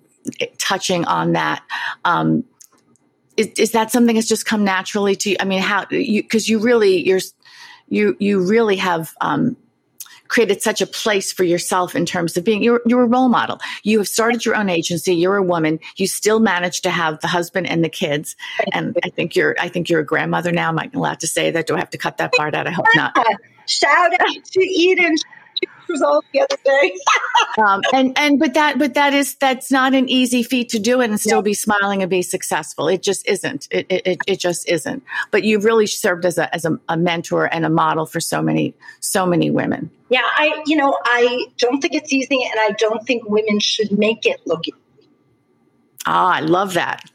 [0.58, 1.64] touching on that.
[2.04, 2.44] Um,
[3.36, 5.36] is, is, that something that's just come naturally to you?
[5.40, 7.20] I mean, how you, cause you really, you're,
[7.88, 9.56] you you really have um,
[10.28, 13.60] created such a place for yourself in terms of being you're, you're a role model.
[13.82, 15.14] You have started your own agency.
[15.14, 15.78] You're a woman.
[15.96, 18.36] You still manage to have the husband and the kids.
[18.72, 20.68] And i think you're i think you're a grandmother now.
[20.68, 21.66] Am i allowed to say that.
[21.66, 22.66] Do i have to cut that part out?
[22.66, 23.16] I hope not.
[23.66, 25.16] Shout out to eden
[25.88, 26.96] the other day.
[27.62, 31.00] um, and and but that but that is that's not an easy feat to do
[31.00, 31.42] it and still no.
[31.42, 32.88] be smiling and be successful.
[32.88, 33.68] It just isn't.
[33.70, 35.02] It, it it just isn't.
[35.30, 38.42] But you've really served as a as a, a mentor and a model for so
[38.42, 39.90] many so many women.
[40.08, 43.96] Yeah, I you know I don't think it's easy, and I don't think women should
[43.96, 44.78] make it look easy.
[46.06, 47.10] Ah, I love that.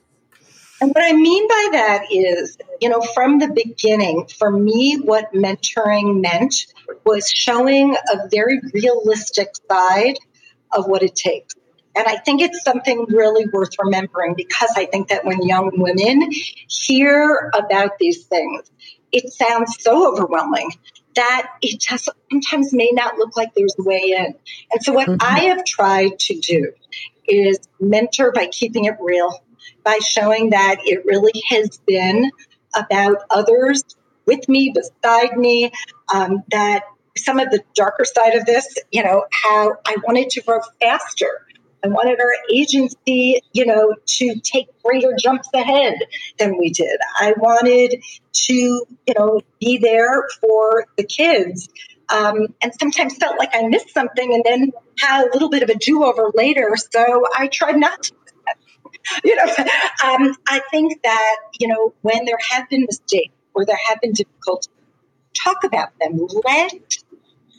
[0.81, 5.33] And what I mean by that is, you know, from the beginning, for me, what
[5.33, 6.67] mentoring meant
[7.06, 10.15] was showing a very realistic side
[10.71, 11.56] of what it takes.
[11.95, 16.30] And I think it's something really worth remembering because I think that when young women
[16.67, 18.71] hear about these things,
[19.12, 20.71] it sounds so overwhelming
[21.15, 24.36] that it just sometimes may not look like there's a way in.
[24.71, 25.17] And so, what mm-hmm.
[25.21, 26.71] I have tried to do
[27.28, 29.43] is mentor by keeping it real,
[29.84, 32.32] by showing that it really has been
[32.75, 33.84] about others
[34.29, 35.71] with me, beside me,
[36.13, 36.83] um, that
[37.17, 41.45] some of the darker side of this, you know, how I wanted to grow faster.
[41.83, 45.95] I wanted our agency, you know, to take greater jumps ahead
[46.37, 46.99] than we did.
[47.17, 51.69] I wanted to, you know, be there for the kids.
[52.09, 55.69] Um, and sometimes felt like I missed something and then had a little bit of
[55.69, 56.75] a do over later.
[56.91, 58.13] So I tried not to.
[59.23, 59.45] You know,
[60.05, 64.13] um, I think that, you know, when there have been mistakes or there have been
[64.13, 64.69] difficulties,
[65.33, 66.27] talk about them.
[66.45, 66.73] Let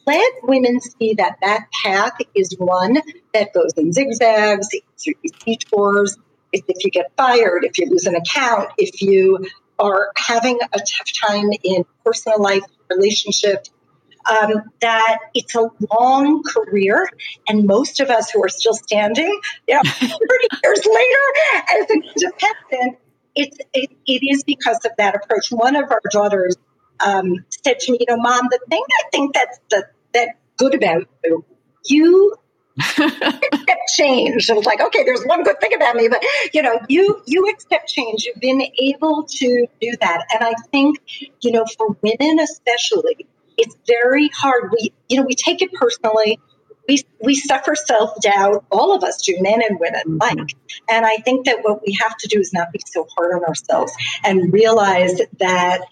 [0.06, 2.98] let women see that that path is one
[3.34, 4.68] that goes in zigzags,
[5.02, 6.16] through detours.
[6.52, 9.46] If, if you get fired, if you lose an account, if you
[9.78, 13.66] are having a tough time in personal life, relationship,
[14.28, 17.08] um, that it's a long career,
[17.48, 20.08] and most of us who are still standing, know, 30
[20.64, 22.98] years later as an independent,
[23.34, 25.48] it's, it, it is because of that approach.
[25.50, 26.56] One of our daughters
[27.04, 30.74] um, said to me, you know, mom, the thing I think that's the, that good
[30.74, 31.44] about you,
[31.86, 32.34] you
[32.78, 34.50] accept change.
[34.50, 37.48] I was like, okay, there's one good thing about me, but you know, you you
[37.48, 38.24] accept change.
[38.24, 40.98] You've been able to do that, and I think
[41.40, 44.72] you know, for women especially, it's very hard.
[44.72, 46.38] We you know, we take it personally.
[46.90, 48.64] We, we suffer self doubt.
[48.72, 50.36] All of us do, men and women mm-hmm.
[50.36, 50.56] alike.
[50.90, 53.44] And I think that what we have to do is not be so hard on
[53.44, 53.92] ourselves
[54.24, 55.82] and realize that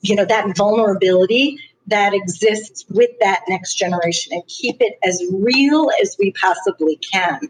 [0.00, 5.90] you know that vulnerability that exists with that next generation and keep it as real
[6.00, 7.40] as we possibly can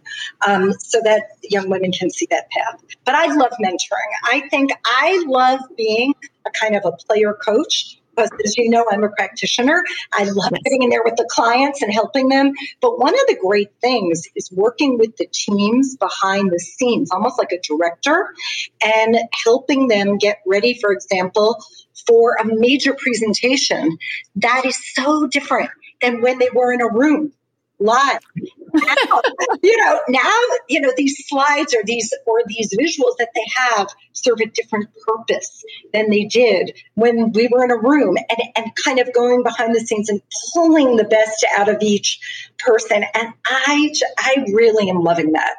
[0.46, 2.80] um, so that young women can see that path.
[3.04, 4.12] But I love mentoring.
[4.24, 6.14] I think I love being
[6.46, 9.82] a kind of a player coach because as you know, I'm a practitioner.
[10.12, 12.52] I love getting in there with the clients and helping them.
[12.80, 17.38] But one of the great things is working with the teams behind the scenes, almost
[17.38, 18.34] like a director,
[18.82, 21.62] and helping them get ready, for example,
[22.06, 23.96] for a major presentation.
[24.36, 25.70] That is so different
[26.00, 27.32] than when they were in a room
[27.78, 28.20] live.
[28.72, 29.20] Now,
[29.62, 30.30] you know, now
[30.68, 34.88] you know these slides or these or these visuals that they have serve a different
[35.06, 39.42] purpose than they did when we were in a room and, and kind of going
[39.42, 40.20] behind the scenes and
[40.54, 42.18] pulling the best out of each
[42.58, 43.04] person.
[43.14, 45.54] And I I really am loving that.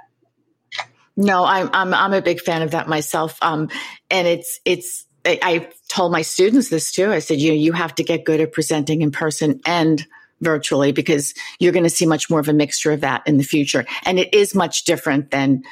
[1.15, 3.37] No, I'm I'm I'm a big fan of that myself.
[3.41, 3.69] Um,
[4.09, 7.11] and it's it's I, I told my students this too.
[7.11, 10.05] I said, you know, you have to get good at presenting in person and
[10.41, 13.43] virtually because you're going to see much more of a mixture of that in the
[13.43, 13.85] future.
[14.05, 15.63] And it is much different than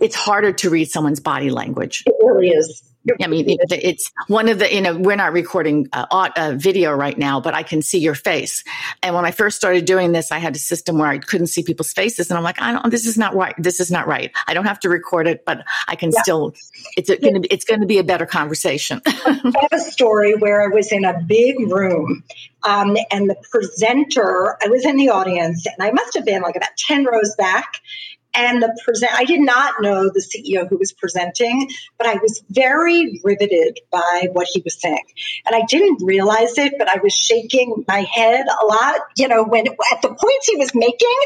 [0.00, 2.02] it's harder to read someone's body language.
[2.06, 2.82] It really is.
[3.22, 7.16] I mean, it's one of the, you know, we're not recording a, a, video right
[7.16, 8.62] now, but I can see your face.
[9.02, 11.62] And when I first started doing this, I had a system where I couldn't see
[11.62, 12.30] people's faces.
[12.30, 13.54] And I'm like, I don't, this is not right.
[13.56, 14.30] This is not right.
[14.46, 16.20] I don't have to record it, but I can yeah.
[16.20, 16.54] still,
[16.96, 19.00] it's going to be, it's going to be a better conversation.
[19.06, 22.22] I have a story where I was in a big room
[22.64, 26.56] um, and the presenter, I was in the audience and I must have been like
[26.56, 27.80] about 10 rows back
[28.34, 32.42] and the present i did not know the ceo who was presenting but i was
[32.50, 35.04] very riveted by what he was saying.
[35.46, 39.44] And i didn't realize it but i was shaking my head a lot you know
[39.44, 41.18] when at the points he was making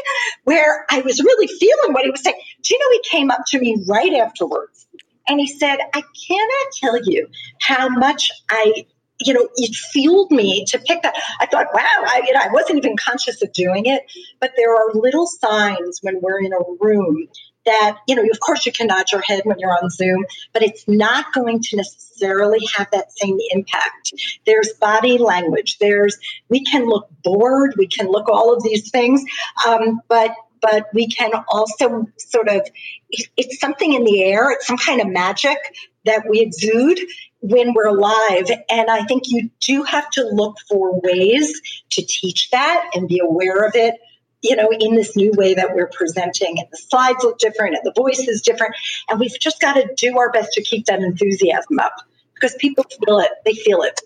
[0.43, 2.39] where i was really feeling what he was saying.
[2.61, 4.87] Do you know he came up to me right afterwards
[5.27, 7.27] and he said i cannot tell you
[7.61, 8.85] how much i
[9.19, 11.15] you know, it fueled me to pick that.
[11.39, 14.03] I thought, wow, I, you know, I wasn't even conscious of doing it,
[14.39, 17.27] but there are little signs when we're in a room
[17.65, 20.61] that, you know, of course you can nod your head when you're on Zoom, but
[20.61, 24.13] it's not going to necessarily have that same impact.
[24.45, 25.77] There's body language.
[25.79, 26.17] There's,
[26.49, 27.73] we can look bored.
[27.77, 29.23] We can look all of these things.
[29.67, 30.31] Um, but
[30.61, 32.67] but we can also sort of
[33.09, 35.57] it's something in the air it's some kind of magic
[36.05, 36.99] that we exude
[37.49, 38.49] when we're live.
[38.69, 43.19] And I think you do have to look for ways to teach that and be
[43.19, 43.95] aware of it,
[44.41, 46.57] you know, in this new way that we're presenting.
[46.57, 48.75] And the slides look different and the voice is different.
[49.09, 51.93] And we've just got to do our best to keep that enthusiasm up
[52.33, 53.31] because people feel it.
[53.45, 53.99] They feel it.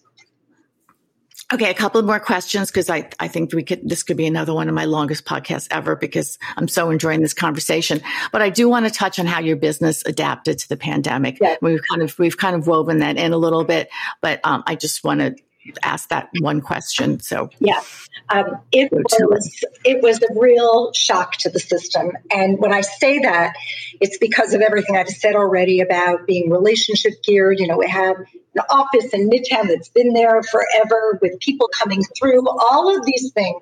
[1.52, 4.54] Okay, a couple more questions because I, I think we could this could be another
[4.54, 8.02] one of my longest podcasts ever because I'm so enjoying this conversation.
[8.32, 11.40] But I do want to touch on how your business adapted to the pandemic.
[11.42, 11.56] Yeah.
[11.60, 13.90] We've kind of we've kind of woven that in a little bit,
[14.22, 15.36] but um, I just want to
[15.84, 17.20] ask that one question.
[17.20, 17.82] So yeah,
[18.30, 23.20] um, it was it was a real shock to the system, and when I say
[23.20, 23.56] that,
[24.00, 27.60] it's because of everything I've said already about being relationship geared.
[27.60, 32.02] You know, we have an office in Midtown that's been there forever with people coming
[32.18, 32.48] through.
[32.48, 33.62] All of these things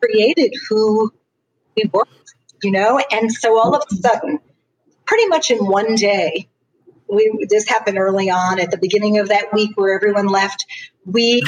[0.00, 1.12] created who
[1.76, 2.06] we were.
[2.62, 4.38] You know, and so all of a sudden,
[5.04, 6.48] pretty much in one day,
[7.08, 10.66] we this happened early on at the beginning of that week where everyone left.
[11.04, 11.42] We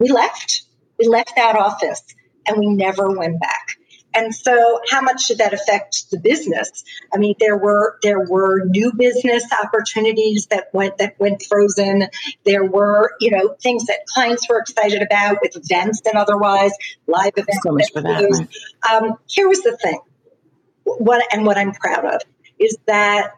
[0.00, 0.62] we left.
[0.98, 2.02] We left that office
[2.46, 3.78] and we never went back.
[4.16, 6.84] And so how much did that affect the business?
[7.12, 12.08] I mean, there were there were new business opportunities that went that went frozen.
[12.44, 16.72] There were, you know, things that clients were excited about with events and otherwise,
[17.08, 17.58] live events.
[17.64, 18.48] So much for that.
[18.88, 20.00] Um, here was the thing.
[20.84, 22.20] What and what I'm proud of
[22.58, 23.32] is that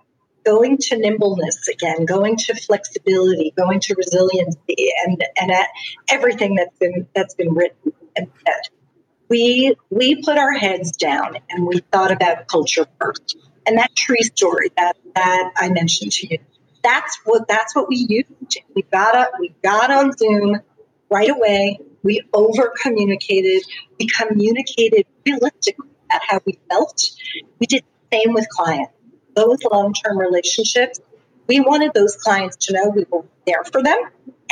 [0.46, 5.66] going to nimbleness again, going to flexibility, going to resiliency, and and at
[6.08, 8.72] everything that's been that's been written and said.
[9.28, 13.36] We we put our heads down and we thought about culture first.
[13.66, 16.38] And that tree story that that I mentioned to you,
[16.84, 18.58] that's what that's what we used.
[18.74, 20.60] We got up, we got on Zoom
[21.10, 21.80] right away.
[22.04, 23.64] We over communicated.
[23.98, 27.10] We communicated realistically at how we felt.
[27.58, 28.92] We did the same with clients
[29.36, 31.00] those long term relationships,
[31.46, 33.98] we wanted those clients to know we were there for them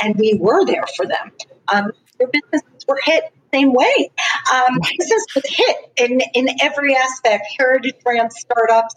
[0.01, 1.31] and we were there for them.
[1.67, 4.11] Um, their businesses were hit the same way.
[4.53, 7.47] Um, business was hit in, in every aspect.
[7.57, 8.95] Heritage brand startups,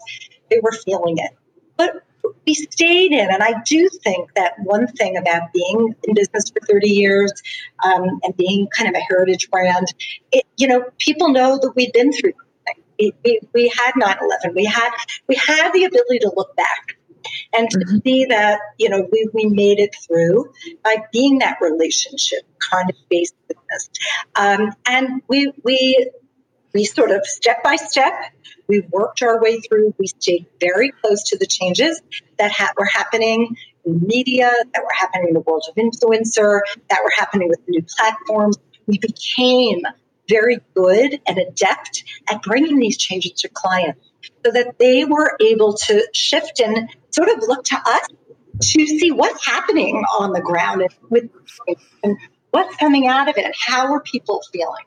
[0.49, 1.31] they were feeling it.
[1.75, 2.03] But
[2.45, 3.29] we stayed in.
[3.31, 7.31] And I do think that one thing about being in business for 30 years
[7.83, 9.87] um, and being kind of a heritage brand,
[10.31, 12.33] it, you know, people know that we've been through
[12.99, 14.91] we, we, had 9-11 we had
[15.27, 16.97] we had the ability to look back
[17.53, 17.97] and to mm-hmm.
[18.03, 20.51] see that you know we, we made it through
[20.83, 22.41] by being that relationship
[22.71, 23.89] kind of based business
[24.35, 26.09] um, and we we
[26.73, 28.13] we sort of step by step
[28.67, 32.01] we worked our way through we stayed very close to the changes
[32.37, 36.99] that ha- were happening in media that were happening in the world of influencer that
[37.03, 38.57] were happening with new platforms.
[38.87, 39.81] We became
[40.29, 43.99] very good and adept at bringing these changes to clients
[44.45, 48.07] so that they were able to shift and sort of look to us
[48.61, 51.29] to see what's happening on the ground and with
[52.03, 52.17] and
[52.51, 54.85] what's coming out of it and how are people feeling.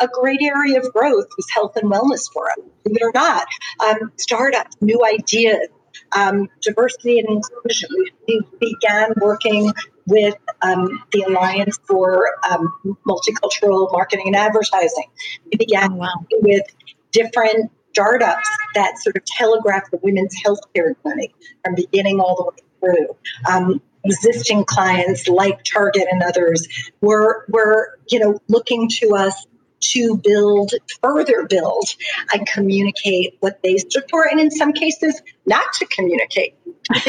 [0.00, 2.56] A great area of growth was health and wellness for us
[2.92, 3.46] believe it or not.
[3.80, 5.68] Um, startups new ideas
[6.12, 7.90] um, diversity and inclusion
[8.26, 9.72] we, began working
[10.06, 12.72] with um, the Alliance for um,
[13.06, 15.06] Multicultural Marketing and Advertising.
[15.44, 16.26] We began oh, wow.
[16.32, 16.64] with
[17.12, 21.32] different startups that sort of telegraph the women's healthcare clinic
[21.64, 23.16] from beginning all the way through.
[23.48, 26.66] Um, existing clients like Target and others
[27.00, 29.46] were were you know looking to us
[29.82, 30.72] to build
[31.02, 31.84] further build
[32.32, 36.54] and communicate what they stood for, and in some cases not to communicate.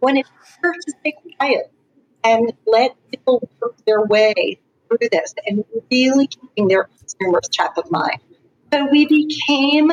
[0.00, 0.30] when it's
[0.62, 1.72] better to stay quiet
[2.24, 4.58] and let people work their way
[4.88, 8.20] through this and really keeping their consumers top of mind.
[8.72, 9.90] So we became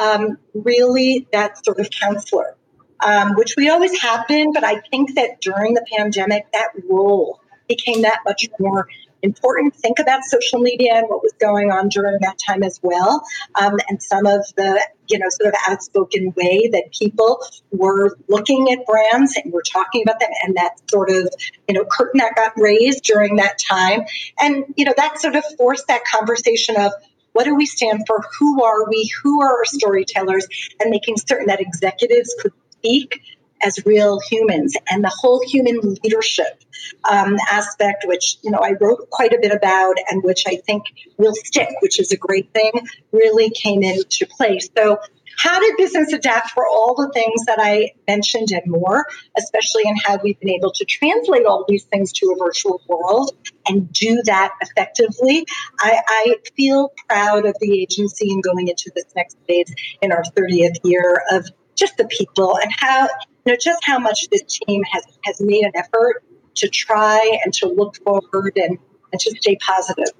[0.00, 2.56] um, really that sort of counselor,
[3.00, 7.40] um, which we always have been, but I think that during the pandemic, that role
[7.68, 8.88] became that much more
[9.22, 9.74] important.
[9.76, 13.22] Think about social media and what was going on during that time as well,
[13.54, 17.42] um, and some of the you know sort of outspoken way that people
[17.72, 21.28] were looking at brands and were talking about them, and that sort of
[21.68, 24.02] you know curtain that got raised during that time,
[24.38, 26.92] and you know that sort of forced that conversation of
[27.32, 28.20] what do we stand for?
[28.40, 29.10] Who are we?
[29.22, 30.48] Who are our storytellers?
[30.80, 33.20] And making certain that executives could speak
[33.62, 36.62] as real humans and the whole human leadership
[37.08, 40.84] um, aspect, which you know I wrote quite a bit about and which I think
[41.16, 42.72] will stick, which is a great thing,
[43.12, 44.68] really came into place.
[44.76, 44.98] So.
[45.40, 49.06] How did business adapt for all the things that I mentioned and more,
[49.36, 53.30] especially in how we've been able to translate all these things to a virtual world
[53.68, 55.46] and do that effectively?
[55.78, 60.24] I, I feel proud of the agency in going into this next phase in our
[60.36, 61.48] 30th year of
[61.78, 65.64] just the people and how you know just how much this team has has made
[65.64, 66.22] an effort
[66.56, 68.78] to try and to look forward and,
[69.12, 70.12] and to stay positive.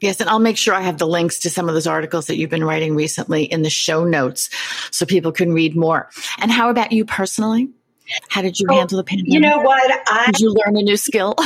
[0.00, 2.36] Yes, and I'll make sure I have the links to some of those articles that
[2.36, 4.48] you've been writing recently in the show notes
[4.92, 6.08] so people can read more.
[6.38, 7.70] And how about you personally?
[8.28, 9.32] How did you handle the pandemic?
[9.32, 10.02] You know what?
[10.06, 11.34] I, did you learn a new skill?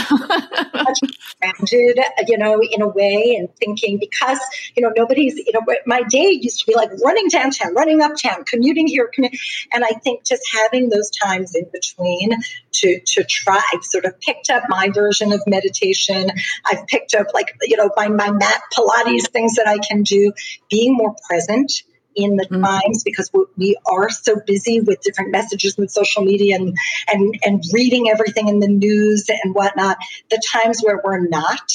[1.43, 1.99] grounded,
[2.29, 4.39] you know, in a way, and thinking because
[4.77, 8.45] you know nobody's, you know, my day used to be like running downtown, running uptown,
[8.45, 9.39] commuting here, commuting,
[9.73, 12.31] and I think just having those times in between
[12.73, 13.61] to to try.
[13.73, 16.31] I've sort of picked up my version of meditation.
[16.67, 20.33] I've picked up like you know my my mat Pilates things that I can do,
[20.71, 21.73] being more present
[22.15, 22.63] in the mm-hmm.
[22.63, 26.77] times because we are so busy with different messages and social media and,
[27.13, 29.97] and, and reading everything in the news and whatnot.
[30.31, 31.73] The times where we're not,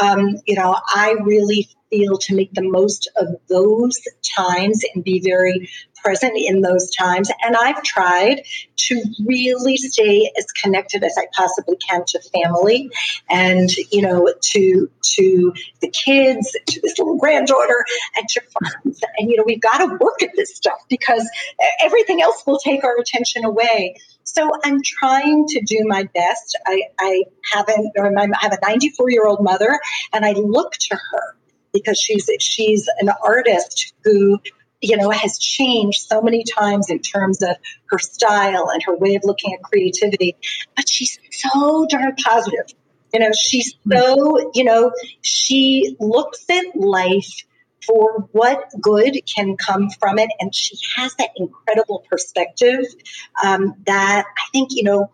[0.00, 3.98] um, you know, I really feel to make the most of those
[4.36, 5.68] times and be very
[6.02, 7.30] present in those times.
[7.42, 8.42] And I've tried
[8.76, 12.90] to really stay as connected as I possibly can to family
[13.28, 17.84] and, you know, to to the kids, to this little granddaughter,
[18.16, 19.00] and to friends.
[19.18, 21.28] And, you know, we've got to work at this stuff because
[21.82, 23.96] everything else will take our attention away.
[24.24, 26.58] So I'm trying to do my best.
[26.66, 29.80] I, I haven't, I have a 94 year old mother,
[30.12, 31.36] and I look to her
[31.72, 34.38] because she's she's an artist who
[34.80, 37.56] you know, has changed so many times in terms of
[37.86, 40.36] her style and her way of looking at creativity.
[40.76, 42.66] But she's so darn positive.
[43.12, 47.44] You know, she's so, you know, she looks at life
[47.86, 50.30] for what good can come from it.
[50.38, 52.84] And she has that incredible perspective
[53.44, 55.10] um, that I think, you know,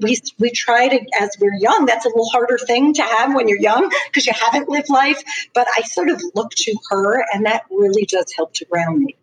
[0.00, 3.48] we, we, try to, as we're young, that's a little harder thing to have when
[3.48, 5.22] you're young because you haven't lived life.
[5.54, 9.16] But I sort of look to her, and that really does help to ground me.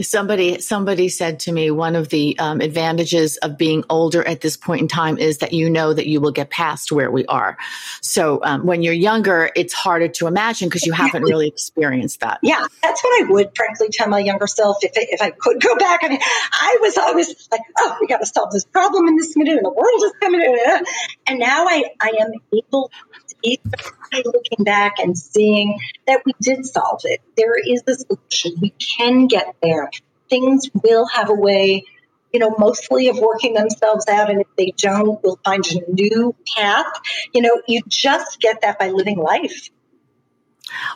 [0.00, 4.56] Somebody, somebody said to me, one of the um, advantages of being older at this
[4.56, 7.56] point in time is that you know that you will get past where we are.
[8.00, 12.38] So um, when you're younger, it's harder to imagine because you haven't really experienced that.
[12.42, 15.76] Yeah, that's what I would frankly tell my younger self if, if I could go
[15.76, 16.00] back.
[16.02, 19.36] I mean, I was always like, oh, we got to solve this problem in this
[19.36, 20.84] minute, and the world is coming.
[21.26, 23.23] And now I, I am able to
[24.24, 27.20] looking back and seeing that we did solve it.
[27.36, 28.60] There is a solution.
[28.60, 29.90] We can get there.
[30.30, 31.84] Things will have a way,
[32.32, 34.30] you know, mostly of working themselves out.
[34.30, 36.92] And if they don't, we'll find a new path.
[37.32, 39.70] You know, you just get that by living life.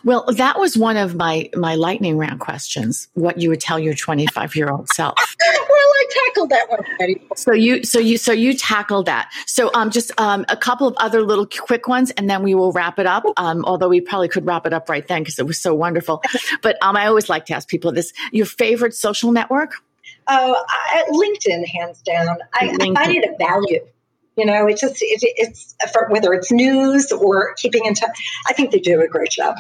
[0.03, 3.09] Well, that was one of my my lightning round questions.
[3.15, 5.37] What you would tell your 25 year old self?
[6.11, 7.23] tackled that one already.
[7.37, 9.31] So you so you so you tackled that.
[9.47, 12.73] So um, just um, a couple of other little quick ones, and then we will
[12.73, 13.25] wrap it up.
[13.37, 16.23] Um, although we probably could wrap it up right then because it was so wonderful.
[16.63, 19.75] But um, I always like to ask people this: your favorite social network?
[20.27, 22.39] Oh, I, LinkedIn, hands down.
[22.53, 23.81] I, I find it a value.
[24.37, 28.17] You know, it's just it, it's for, whether it's news or keeping in touch.
[28.47, 29.57] I think they do a great job.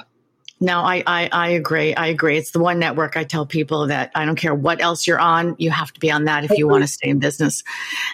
[0.61, 1.94] No, I, I, I agree.
[1.94, 2.36] I agree.
[2.36, 5.54] It's the one network I tell people that I don't care what else you're on,
[5.59, 7.62] you have to be on that if you want to stay in business.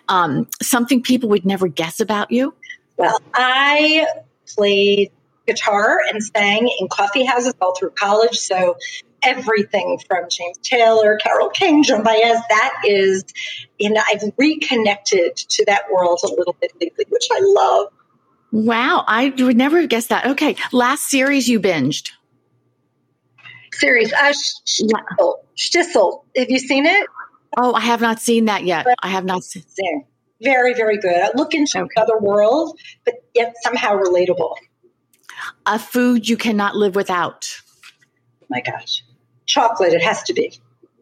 [0.08, 2.54] Um, something people would never guess about you.
[2.98, 4.06] Well, I
[4.54, 5.10] played
[5.46, 8.36] guitar and sang in coffee houses all through college.
[8.36, 8.76] So
[9.22, 13.24] everything from James Taylor, Carole King, Joan Baez, that is,
[13.80, 17.88] and I've reconnected to that world a little bit lately, which I love.
[18.52, 20.26] Wow, I would never have guessed that.
[20.26, 22.10] Okay, last series you binged.
[23.78, 24.32] Series, uh,
[24.66, 25.34] Shtisel.
[25.56, 26.24] Shtisel.
[26.36, 27.06] Have you seen it?
[27.56, 28.86] Oh, I have not seen that yet.
[29.02, 29.64] I have not seen.
[29.76, 30.04] it.
[30.42, 31.30] Very, very good.
[31.36, 31.88] Look into okay.
[31.96, 34.54] another world, but yet somehow relatable.
[35.66, 37.60] A food you cannot live without.
[38.50, 39.02] My gosh
[39.46, 39.92] chocolate.
[39.92, 40.52] It has to be.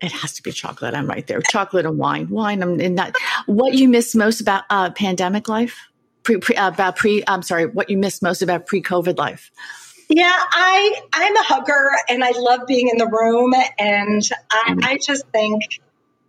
[0.00, 0.94] It has to be chocolate.
[0.94, 1.40] I'm right there.
[1.50, 2.28] Chocolate and wine.
[2.28, 2.62] Wine.
[2.62, 3.14] I'm in that.
[3.46, 5.78] What you miss most about uh, pandemic life?
[6.24, 7.22] Pre, pre, uh, about pre.
[7.26, 7.66] I'm sorry.
[7.66, 9.50] What you miss most about pre-COVID life?
[10.14, 14.84] Yeah, I I'm a hugger and I love being in the room and I, mm-hmm.
[14.84, 15.62] I just think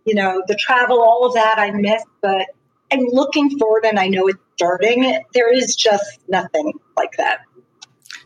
[0.06, 2.46] you know the travel, all of that I miss, but
[2.90, 5.22] I'm looking forward and I know it's starting.
[5.34, 7.40] There is just nothing like that.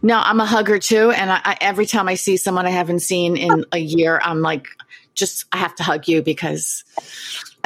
[0.00, 3.00] No, I'm a hugger too, and I, I, every time I see someone I haven't
[3.00, 4.68] seen in a year, I'm like,
[5.14, 6.84] just I have to hug you because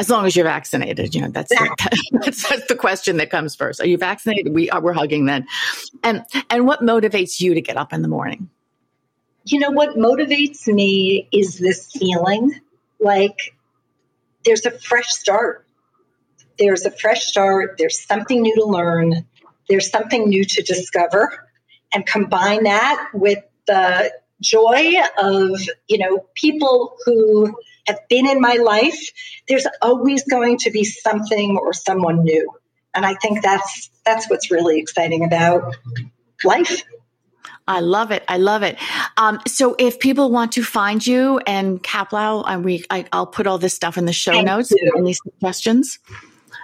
[0.03, 1.93] as long as you're vaccinated, you know that's the,
[2.25, 3.81] that's, that's the question that comes first.
[3.81, 4.53] Are you vaccinated?
[4.53, 4.81] We are.
[4.81, 5.47] We're hugging then.
[6.03, 8.51] And and what motivates you to get up in the morning?
[9.45, 12.61] You know what motivates me is this feeling
[12.99, 13.55] like
[14.45, 15.69] there's a fresh start.
[16.59, 17.77] There's a fresh start.
[17.79, 19.25] There's something new to learn.
[19.69, 21.49] There's something new to discover
[21.95, 23.39] and combine that with
[23.69, 27.55] the joy of, you know, people who
[27.87, 28.99] have been in my life,
[29.49, 32.51] there's always going to be something or someone new.
[32.95, 35.75] And I think that's that's what's really exciting about
[36.45, 36.83] life.
[37.69, 38.25] I love it.
[38.29, 38.77] I love it.
[39.17, 43.47] Um, so if people want to find you and Kaplow, I, we, I, will put
[43.47, 44.73] all this stuff in the show Thank notes.
[44.73, 44.93] You.
[44.97, 46.01] Any suggestions?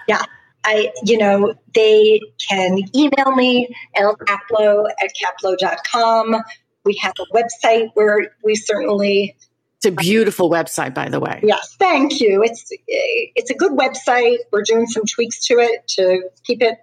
[0.08, 0.24] Yeah.
[0.64, 6.42] I, you know, they can email me, lkaplow at kaplow.com.
[6.84, 9.36] We have a website where we certainly
[9.78, 11.40] it's a beautiful website, by the way.
[11.44, 12.42] Yes, thank you.
[12.42, 14.38] It's it's a good website.
[14.50, 16.78] We're doing some tweaks to it to keep it,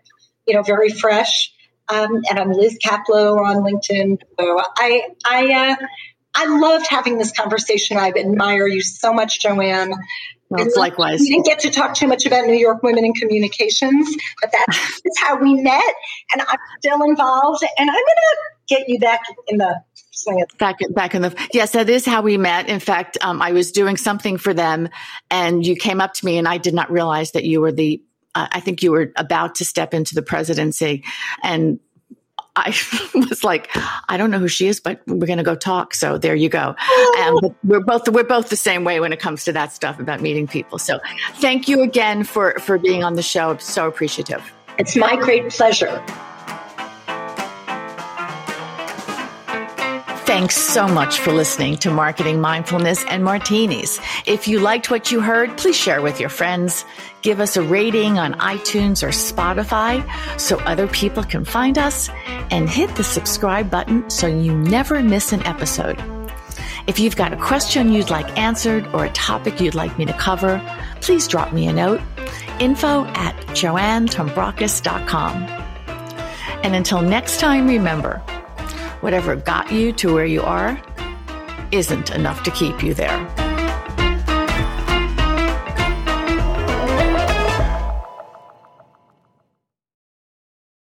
[0.48, 1.54] you know, very fresh.
[1.90, 4.22] Um, and I'm Liz Kaplow on LinkedIn.
[4.40, 5.86] So I I uh,
[6.36, 7.98] I loved having this conversation.
[7.98, 9.94] I admire you so much, Joanne.
[10.50, 11.22] Well, likewise.
[11.22, 15.00] We didn't get to talk too much about New York Women in Communications, but that's
[15.20, 15.94] how we met,
[16.32, 17.64] and I'm still involved.
[17.78, 18.38] And I'm going to
[18.68, 19.82] get you back in the
[20.58, 22.70] Back, back in the yes, that is how we met.
[22.70, 24.90] In fact, um, I was doing something for them,
[25.30, 28.02] and you came up to me, and I did not realize that you were the.
[28.34, 31.04] Uh, I think you were about to step into the presidency,
[31.44, 31.80] and
[32.56, 32.76] I
[33.16, 33.70] was like,
[34.10, 35.94] I don't know who she is, but we're going to go talk.
[35.94, 36.76] So there you go.
[37.20, 40.22] Um, we're both we're both the same way when it comes to that stuff about
[40.22, 40.78] meeting people.
[40.80, 41.00] So
[41.36, 43.52] thank you again for for being on the show.
[43.52, 44.44] I'm so appreciative.
[44.78, 46.04] It's my great pleasure.
[50.36, 54.02] Thanks so much for listening to Marketing Mindfulness and Martinis.
[54.26, 56.84] If you liked what you heard, please share with your friends.
[57.22, 60.04] Give us a rating on iTunes or Spotify
[60.38, 62.10] so other people can find us
[62.52, 66.04] and hit the subscribe button so you never miss an episode.
[66.86, 70.12] If you've got a question you'd like answered or a topic you'd like me to
[70.12, 70.62] cover,
[71.00, 72.02] please drop me a note.
[72.60, 75.34] Info at joannetombrakos.com.
[76.62, 78.22] And until next time, remember,
[79.06, 80.82] whatever got you to where you are
[81.72, 83.55] isn't enough to keep you there.